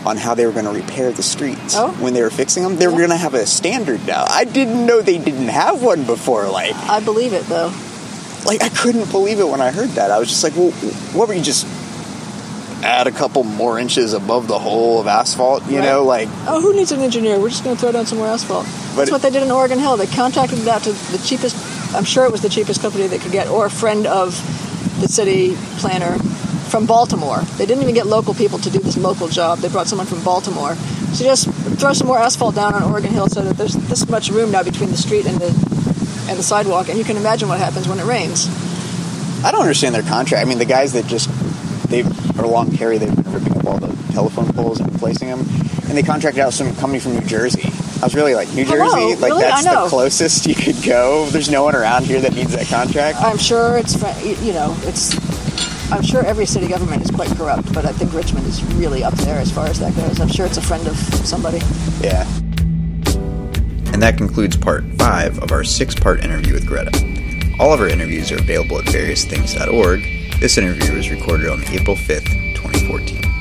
[0.06, 1.90] on how they were going to repair the streets Oh.
[2.00, 2.76] when they were fixing them.
[2.78, 2.98] They were Yeah.
[3.00, 4.26] going to have a standard now.
[4.30, 6.48] I didn't know they didn't have one before.
[6.48, 7.72] Like, I believe it though.
[8.46, 10.12] like I couldn't believe it when I heard that.
[10.12, 10.72] I was just like, well,
[11.14, 11.66] what were you just
[12.84, 15.66] add a couple more inches above the hole of asphalt?
[15.70, 15.86] You Right.
[15.86, 17.40] know, like Oh, who needs an engineer?
[17.40, 18.66] We're just going to throw down some more asphalt.
[18.96, 19.98] That's it- what they did in Oregon Hill.
[19.98, 21.56] They contracted it out to the cheapest.
[21.96, 24.36] I'm sure it was the cheapest company they could get, or a friend of
[25.02, 26.18] the city planner
[26.70, 27.44] from Baltimore.
[27.58, 29.60] They didn't even get local people to do this local job.
[29.60, 30.76] They brought someone from Baltimore.
[31.14, 34.30] So just throw some more asphalt down on Oregon Hill so that there's this much
[34.30, 35.54] room now between the street and the
[36.30, 38.48] and the sidewalk, and you can imagine what happens when it rains.
[39.44, 40.44] I don't understand their contract.
[40.44, 41.30] I mean, the guys that just
[41.94, 42.02] they
[42.40, 45.96] are along Cary, they've been ripping up all the telephone poles and replacing them, and
[45.98, 47.70] they contracted out some company from New Jersey.
[48.02, 49.44] I was really like, New Hello, Jersey, like really?
[49.44, 51.28] that's the closest you could go.
[51.30, 53.20] There's no one around here that needs that contract.
[53.22, 53.96] I'm sure it's
[54.44, 55.14] you know it's.
[55.92, 59.14] I'm sure every city government is quite corrupt, but I think Richmond is really up
[59.14, 60.20] there as far as that goes.
[60.20, 61.60] I'm sure it's a friend of somebody.
[62.02, 62.26] Yeah.
[63.94, 66.90] And that concludes part 5 of our six part interview with Greta.
[67.60, 70.13] All of our interviews are available at variousthings.org.
[70.40, 73.33] This interview was recorded on April 5th, 2014.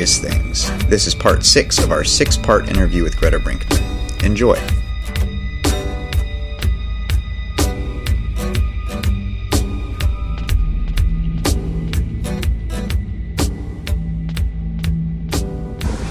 [0.00, 0.86] Various Things.
[0.86, 4.24] This is part 6 of our six part interview with Greta Brinkman.
[4.24, 4.56] Enjoy.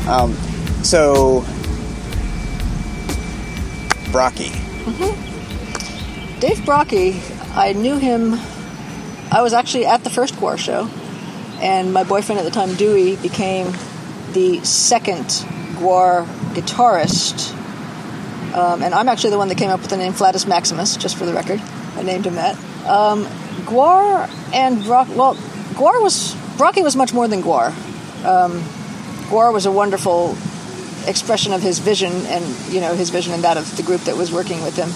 [0.07, 0.33] Um,
[0.83, 1.41] So,
[4.11, 4.51] Brockie.
[4.85, 6.39] Mm-hmm.
[6.39, 7.19] Dave Brockie,
[7.55, 8.35] I knew him.
[9.31, 10.87] I was actually at the first GWAR show,
[11.61, 13.73] and my boyfriend at the time, Dewey, became
[14.33, 15.25] the second
[15.79, 17.53] GWAR guitarist.
[18.53, 21.17] Um, and I'm actually the one that came up with the name Flatus Maximus, just
[21.17, 21.61] for the record.
[21.95, 22.55] I named him that.
[22.85, 23.25] Um,
[23.65, 25.07] GWAR and Brock.
[25.15, 27.67] Well, GWAR was Brockie was much more than GWAR.
[28.25, 28.61] Um,
[29.29, 30.35] GWAR was a wonderful
[31.07, 32.43] expression of his vision, and
[32.73, 34.89] you know his vision and that of the group that was working with him.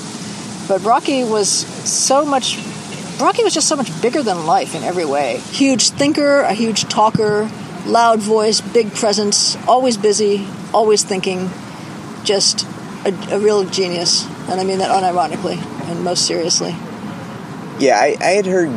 [0.67, 2.57] But Rocky was so much.
[3.17, 5.37] Brockie was just so much bigger than life in every way.
[5.37, 7.49] Huge thinker, a huge talker,
[7.85, 11.49] loud voice, big presence, always busy, always thinking,
[12.23, 12.65] just
[13.05, 14.25] a, a real genius.
[14.49, 16.75] And I mean that unironically and most seriously.
[17.79, 18.69] Yeah, I, I had heard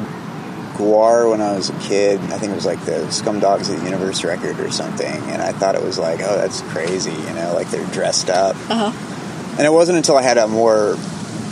[0.75, 2.21] GWAR when I was a kid.
[2.21, 5.53] I think it was like the Scumdogs of the Universe record or something, and I
[5.53, 8.57] thought it was like, oh, that's crazy, you know, like they're dressed up.
[8.71, 9.53] Uh huh.
[9.59, 10.97] And it wasn't until I had a more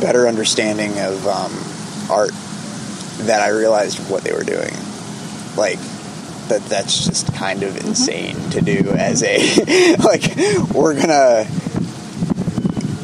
[0.00, 1.52] better understanding of um,
[2.10, 2.32] art
[3.22, 4.72] that I realized what they were doing.
[5.56, 5.78] Like
[6.48, 10.36] that that's just kind of insane to do as a like
[10.74, 11.46] we're gonna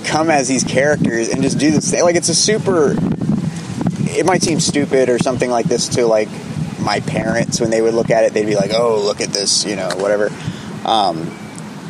[0.04, 2.02] come as these characters and just do this thing.
[2.02, 2.94] Like it's a super
[4.12, 6.28] it might seem stupid or something like this to like
[6.80, 9.66] my parents when they would look at it they'd be like oh look at this
[9.66, 10.30] you know whatever
[10.84, 11.30] um,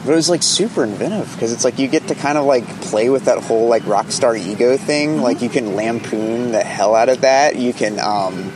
[0.05, 2.67] but it was like super inventive because it's like you get to kind of like
[2.83, 6.95] play with that whole like rock star ego thing like you can lampoon the hell
[6.95, 8.53] out of that you can um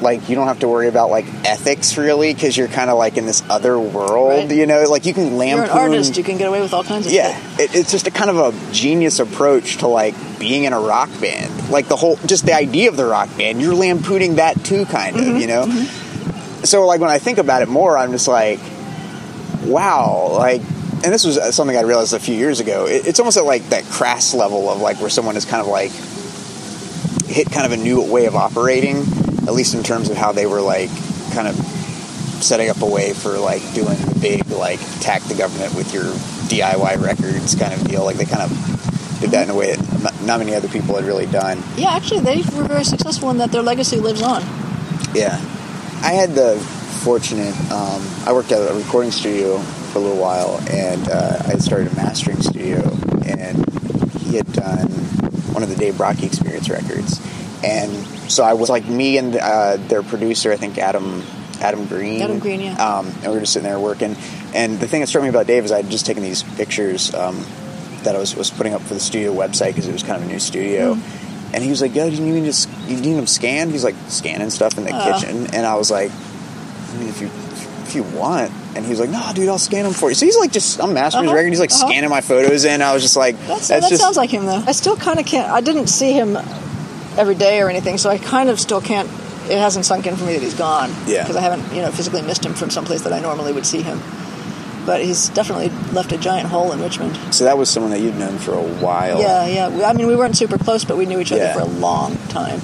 [0.00, 3.16] like you don't have to worry about like ethics really because you're kind of like
[3.16, 4.50] in this other world Right.
[4.56, 6.16] you know like you can lampoon You're an artist.
[6.16, 8.36] You can get away with all kinds of yeah, it, it's just a kind of
[8.36, 11.68] a genius approach to like being in a rock band.
[11.70, 15.16] Like the whole, just the idea of the rock band, you're lampooning that too, kind
[15.16, 15.66] of, Mm-hmm, you know.
[16.64, 18.60] so like when I think about it more, I'm just like,
[19.68, 22.86] wow, like, and this was uh, something I realized a few years ago.
[22.86, 25.68] It, it's almost at like that crass level of like where someone is kind of
[25.68, 25.90] like
[27.28, 28.96] hit kind of a new way of operating,
[29.46, 30.90] at least in terms of how they were like
[31.32, 31.54] kind of
[32.42, 36.04] setting up a way for like doing the big like attack the government with your
[36.48, 38.04] DIY records kind of deal.
[38.04, 38.50] Like they kind of
[39.20, 41.62] did that in a way that not- not many other people had really done.
[41.76, 44.42] Yeah, actually, they were very successful in that their legacy lives on.
[45.14, 45.36] Yeah,
[46.02, 46.56] I had the
[46.98, 47.54] fortunate.
[47.70, 51.92] Um, I worked at a recording studio for a little while, and uh, I started
[51.92, 52.80] a mastering studio,
[53.26, 53.68] and
[54.20, 54.88] he had done
[55.52, 57.20] one of the Dave Brockie Experience records,
[57.64, 57.90] and
[58.30, 61.22] so I was like me and uh, their producer, I think Adam.
[61.60, 62.22] Adam Green.
[62.22, 62.74] Adam Green, yeah.
[62.74, 64.14] Um, and we were just sitting there working.
[64.54, 67.12] And the thing that struck me about Dave is I had just taken these pictures
[67.12, 67.44] um,
[68.04, 70.28] that I was, was putting up for the studio website because it was kind of
[70.28, 70.94] a new studio.
[70.94, 71.54] Mm-hmm.
[71.56, 73.96] And he was like, "Yo, do you need to you need them scanned?" He's like
[74.06, 75.18] scanning stuff in the Oh.
[75.18, 76.27] kitchen, and I was like, "I
[76.98, 77.30] mean, if you
[77.84, 80.36] if you want." And he's like, "No, dude, I'll scan them for you." So he's
[80.36, 81.48] like, just I'm mastering his Uh-huh, record.
[81.50, 81.88] He's like uh-huh.
[81.88, 82.82] scanning my photos in.
[82.82, 84.62] I was just like, That's, "That's that just sounds like him, though.
[84.66, 85.50] I still kind of can't.
[85.50, 86.36] I didn't see him
[87.16, 89.08] every day or anything, so I kind of still can't.
[89.50, 90.90] It hasn't sunk in for me that he's gone.
[91.06, 91.22] Yeah.
[91.22, 93.80] Because I haven't, you know, physically missed him from someplace that I normally would see
[93.80, 93.98] him.
[94.84, 97.18] But he's definitely left a giant hole in Richmond.
[97.34, 99.86] so that was someone that you'd known for a while." Yeah, yeah.
[99.88, 101.54] I mean, we weren't super close, but we knew each other Yeah.
[101.54, 102.60] for a long time.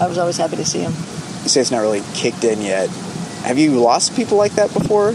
[0.00, 0.92] I was always happy to see him.
[1.42, 2.88] You say it's not really kicked in yet.
[3.42, 5.08] Have you lost people like that before?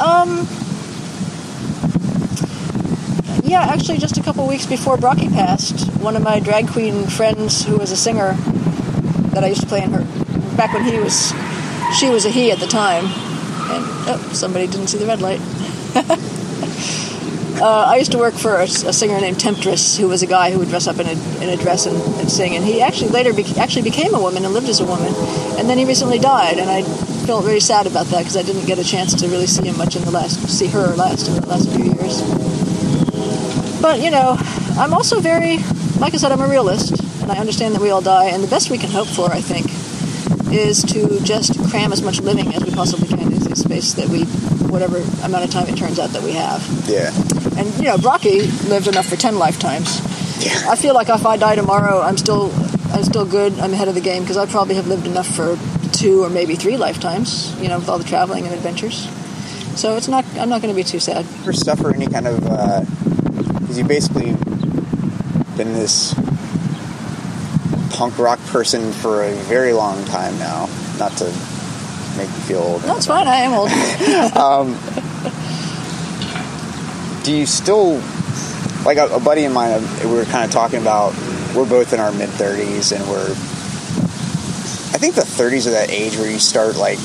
[0.00, 0.48] Um.
[3.44, 7.64] Yeah, actually, just a couple weeks before Brockie passed, one of my drag queen friends,
[7.64, 8.32] who was a singer
[9.32, 10.04] that I used to play in her,
[10.56, 11.32] back when he was,
[11.98, 15.40] she was a he at the time, and oh, somebody didn't see the red light.
[17.62, 20.50] uh, I used to work for a, a singer named Temptress, who was a guy
[20.50, 23.10] who would dress up in a, in a dress and, and sing, and he actually
[23.10, 25.14] later be, actually became a woman and lived as a woman,
[25.58, 26.82] and then he recently died, and I
[27.28, 29.76] felt very sad about that because I didn't get a chance to really see him
[29.76, 32.22] much in the last, see her last in the last few years.
[33.82, 34.34] But you know,
[34.80, 35.58] I'm also very,
[36.00, 38.48] like I said, I'm a realist, and I understand that we all die, and the
[38.48, 39.66] best we can hope for, I think,
[40.50, 44.08] is to just cram as much living as we possibly can into the space that
[44.08, 44.24] we,
[44.72, 46.64] whatever amount of time it turns out that we have.
[46.88, 47.12] Yeah.
[47.60, 50.00] And you know, Brockie lived enough for ten lifetimes.
[50.42, 50.64] Yeah.
[50.70, 52.50] I feel like if I die tomorrow, I'm still,
[52.94, 53.58] I'm still good.
[53.58, 55.58] I'm ahead of the game because I probably have lived enough for
[55.92, 57.58] two or maybe three lifetimes.
[57.60, 59.08] You know, with all the traveling and adventures.
[59.78, 60.24] So it's not.
[60.36, 61.24] I'm not going to be too sad.
[61.40, 62.40] ever suffer any kind of
[63.60, 64.32] because you basically
[65.56, 66.14] been this
[67.90, 70.68] punk rock person for a very long time now
[70.98, 71.24] not to
[72.16, 73.26] make you feel old No, it's fine.
[73.26, 73.70] I am old.
[77.24, 78.00] do you still
[78.84, 81.12] like a, a buddy of mine uh, we were kind of talking about
[81.54, 83.34] we're both in our mid 30s and we're
[84.98, 86.98] i think the 30s are that age where you start like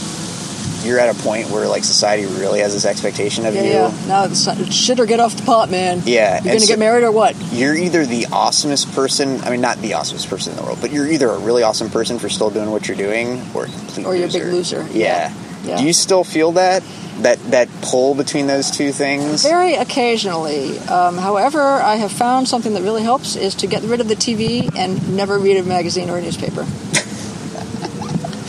[0.83, 4.05] you're at a point where like society really has this expectation of Yeah, you yeah.
[4.07, 6.01] Now it's, it's shit or get off the pot, man.
[6.03, 7.35] Yeah, You're gonna so- get married or what?
[7.53, 10.91] you're either the awesomest person I mean not the awesomest person in the world, but
[10.91, 14.05] you're either a really awesome person for still doing what you're doing or a complete
[14.07, 14.85] Or you're a big loser.
[14.91, 15.31] Yeah.
[15.63, 15.77] Yeah.
[15.77, 16.83] Do you still feel that?
[17.21, 19.43] That that pull between those two things?
[19.43, 20.79] Very occasionally.
[20.79, 24.15] Um, however, I have found something that really helps is to get rid of the
[24.15, 26.65] TV and never read a magazine or a newspaper.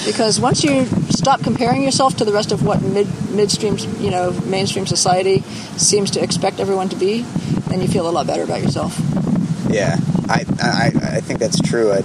[0.04, 4.32] Because once you stop comparing yourself to the rest of what mid midstream, you know,
[4.46, 5.40] mainstream society
[5.76, 7.22] seems to expect everyone to be,
[7.68, 8.98] then you feel a lot better about yourself.
[9.70, 9.96] Yeah.
[10.28, 10.86] I, I
[11.16, 11.92] I think that's true.
[11.92, 11.98] I,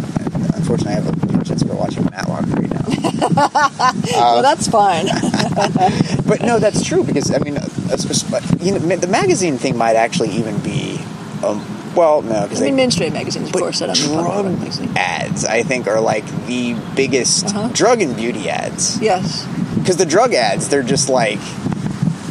[0.56, 2.86] unfortunately, I have a chance for watching Matlock right now.
[4.10, 5.06] Uh, well, that's fine.
[6.28, 10.58] but no, that's true because I mean, you know, the magazine thing might actually even
[10.60, 11.00] be,
[11.43, 11.60] um,
[12.00, 13.82] well, no, because I mean, mainstream magazines, of But course.
[13.82, 14.43] I don't mean pop
[14.78, 17.70] drug ads, I think, are like the biggest Uh-huh.
[17.74, 19.00] drug and beauty ads.
[19.02, 19.45] Yes.
[19.78, 21.39] Because the drug ads, they're just like,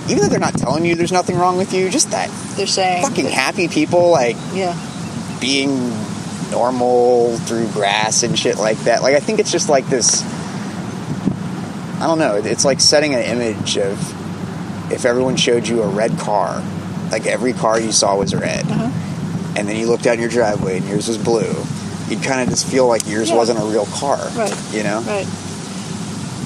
[0.09, 3.03] even though they're not telling you there's nothing wrong with you, just that They're saying.
[3.03, 4.75] fucking that- happy people like Yeah.
[5.41, 5.93] being
[6.51, 9.03] normal through grass and shit like that.
[9.03, 10.23] Like, I think it's just like this.
[12.01, 12.37] I don't know.
[12.37, 13.99] It's like setting an image of
[14.93, 16.63] if everyone showed you a red car,
[17.11, 18.89] like every car you saw was red, Uh-huh.
[19.59, 21.53] And then you looked out in your driveway and yours was blue,
[22.09, 23.37] you'd kind of just feel like yours Yeah.
[23.37, 24.19] wasn't a real car.
[24.35, 24.55] Right.
[24.73, 25.01] You know?
[25.01, 25.27] Right.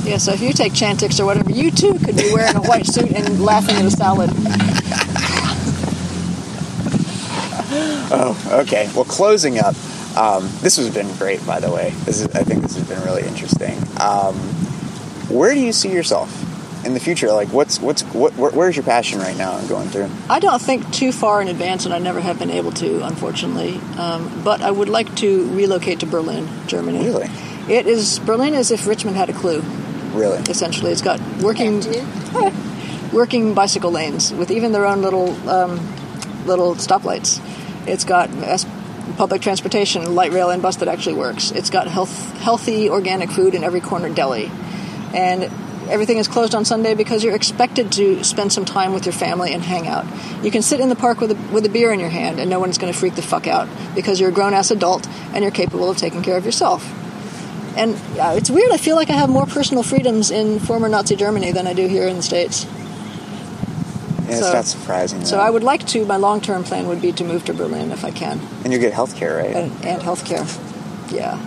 [0.04, 2.86] Yeah, so if you take Chantix or whatever, you too could be wearing a white
[2.86, 4.30] suit and laughing at a salad.
[8.14, 8.90] Oh, okay.
[8.94, 9.74] Well, closing up,
[10.16, 11.90] um, this has been great, by the way.
[12.04, 13.78] This is, I think this has been really interesting.
[13.98, 14.34] Um,
[15.30, 16.30] where do you see yourself
[16.84, 17.30] in the future?
[17.32, 20.10] Like, what's what's what, where, where's your passion right now and going through?
[20.28, 23.78] I don't think too far in advance, and I never have been able to, unfortunately.
[23.98, 27.04] Um, but I would like to relocate to Berlin, Germany.
[27.04, 27.28] Really?
[27.68, 29.60] It is Berlin as if Richmond had a clue.
[30.12, 30.38] Really?
[30.50, 31.82] Essentially, it's got working
[33.12, 35.78] working bicycle lanes with even their own little um,
[36.46, 37.40] little stoplights.
[37.86, 38.66] It's got s-
[39.16, 41.50] public transportation, light rail, and bus that actually works.
[41.50, 44.50] It's got health, healthy organic food in every corner deli,
[45.14, 45.50] and
[45.92, 49.52] everything is closed on Sunday because you're expected to spend some time with your family
[49.52, 50.06] and hang out.
[50.42, 52.48] You can sit in the park with a, with a beer in your hand, and
[52.50, 55.42] no one's going to freak the fuck out because you're a grown ass adult and
[55.42, 56.82] you're capable of taking care of yourself.
[57.76, 58.72] And uh, it's weird.
[58.72, 61.86] I feel like I have more personal freedoms in former Nazi Germany than I do
[61.86, 62.64] here in the states.
[62.64, 65.24] Yeah, it's not surprising.
[65.24, 65.42] So though.
[65.42, 66.04] I would like to.
[66.06, 68.78] My long term plan would be to move to Berlin if I can, And you
[68.78, 69.54] get health care, right?
[69.54, 70.46] and, and healthcare.
[71.12, 71.38] Yeah.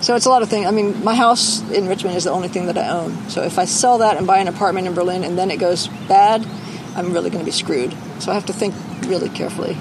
[0.00, 0.66] So it's a lot of things.
[0.66, 3.28] I mean, my house in Richmond is the only thing that I own.
[3.30, 5.88] So if I sell that and buy an apartment in Berlin and then it goes
[6.08, 6.46] bad,
[6.94, 7.94] I'm really going to be screwed.
[8.20, 8.74] So I have to think
[9.06, 9.76] really carefully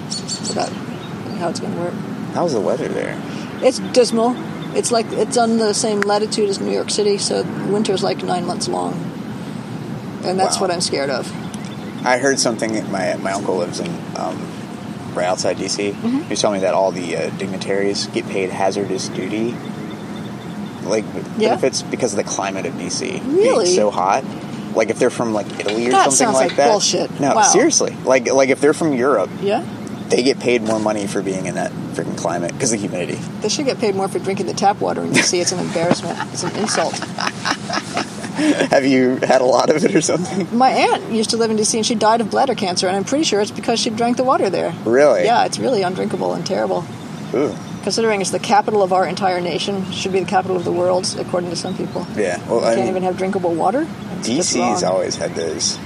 [0.51, 0.69] about
[1.39, 1.93] how it's going to work.
[2.33, 3.19] How's the weather there?
[3.61, 4.35] It's dismal.
[4.75, 8.45] It's like it's on the same latitude as New York City, so winter's like nine
[8.45, 8.93] months long,
[10.23, 10.61] and that's Wow.
[10.61, 11.31] what I'm scared of.
[12.05, 12.73] I heard something.
[12.91, 13.87] My my uncle lives in
[14.17, 14.37] um,
[15.15, 15.93] right outside DC.
[15.93, 16.19] Mm-hmm.
[16.23, 19.55] He was telling me that all the uh, dignitaries get paid hazardous duty,
[20.87, 21.05] like
[21.37, 21.49] Yeah?
[21.49, 23.65] benefits because of the climate of DC Really?
[23.65, 24.23] being so hot.
[24.75, 26.69] Like if they're from like Italy or That something like, like that.
[26.71, 27.19] bullshit.
[27.19, 27.41] No, Wow.
[27.43, 27.95] seriously.
[28.05, 29.63] Like like if they're from Europe, Yeah,
[30.09, 33.19] they get paid more money for being in that freaking climate because of the humidity.
[33.41, 35.39] they should get paid more for drinking the tap water in DC.
[35.41, 36.17] It's an embarrassment.
[36.31, 36.93] It's an insult.
[38.69, 40.55] Have you had a lot of it or something?
[40.55, 43.03] My aunt used to live in DC, and she died of bladder cancer, and I'm
[43.03, 44.75] pretty sure it's because she drank the water there.
[44.85, 45.23] Really?
[45.23, 46.85] Yeah, it's really undrinkable and terrible.
[47.33, 47.55] Ooh.
[47.87, 51.15] Considering it's the capital of our entire nation, should be the capital of the world,
[51.19, 52.05] according to some people.
[52.17, 52.37] Yeah.
[52.49, 53.87] Well, You I can't mean, even have drinkable water.
[54.17, 55.79] It's DC's always had those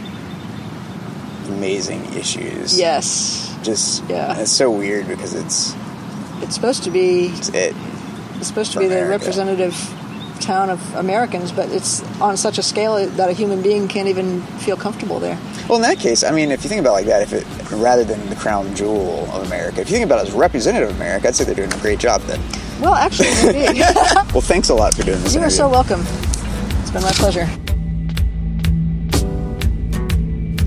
[1.49, 2.79] amazing issues.
[2.79, 4.35] Yes, Just Yeah.
[4.39, 5.75] It's so weird because it's
[6.41, 7.75] it's supposed to be it's it.
[8.37, 9.75] It's supposed to be the representative
[10.41, 14.41] town of Americans, but it's on such a scale that a human being can't even
[14.59, 15.39] feel comfortable there.
[15.69, 17.45] Well, in that case, I mean, if you think about it like that, if it
[17.71, 20.95] rather than the crown jewel of America, if you think about it as representative of
[20.95, 22.41] America, I'd say they're doing a great job then.
[22.81, 23.81] Well, actually, maybe.
[24.33, 25.35] Well, thanks a lot for doing this.
[25.35, 26.01] you are so welcome.
[26.81, 27.47] It's been my pleasure.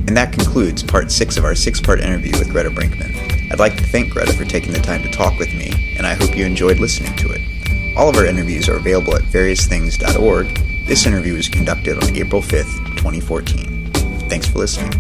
[0.07, 3.51] And that concludes part six of our six part interview with Greta Brinkman.
[3.51, 6.15] I'd like to thank Greta for taking the time to talk with me, and I
[6.15, 7.54] hope you enjoyed listening to it.
[7.97, 10.87] All of our interviews are available at variousthings.org.
[10.87, 13.91] This interview was conducted on April 5th, 2014.
[14.29, 14.93] Thanks for listening.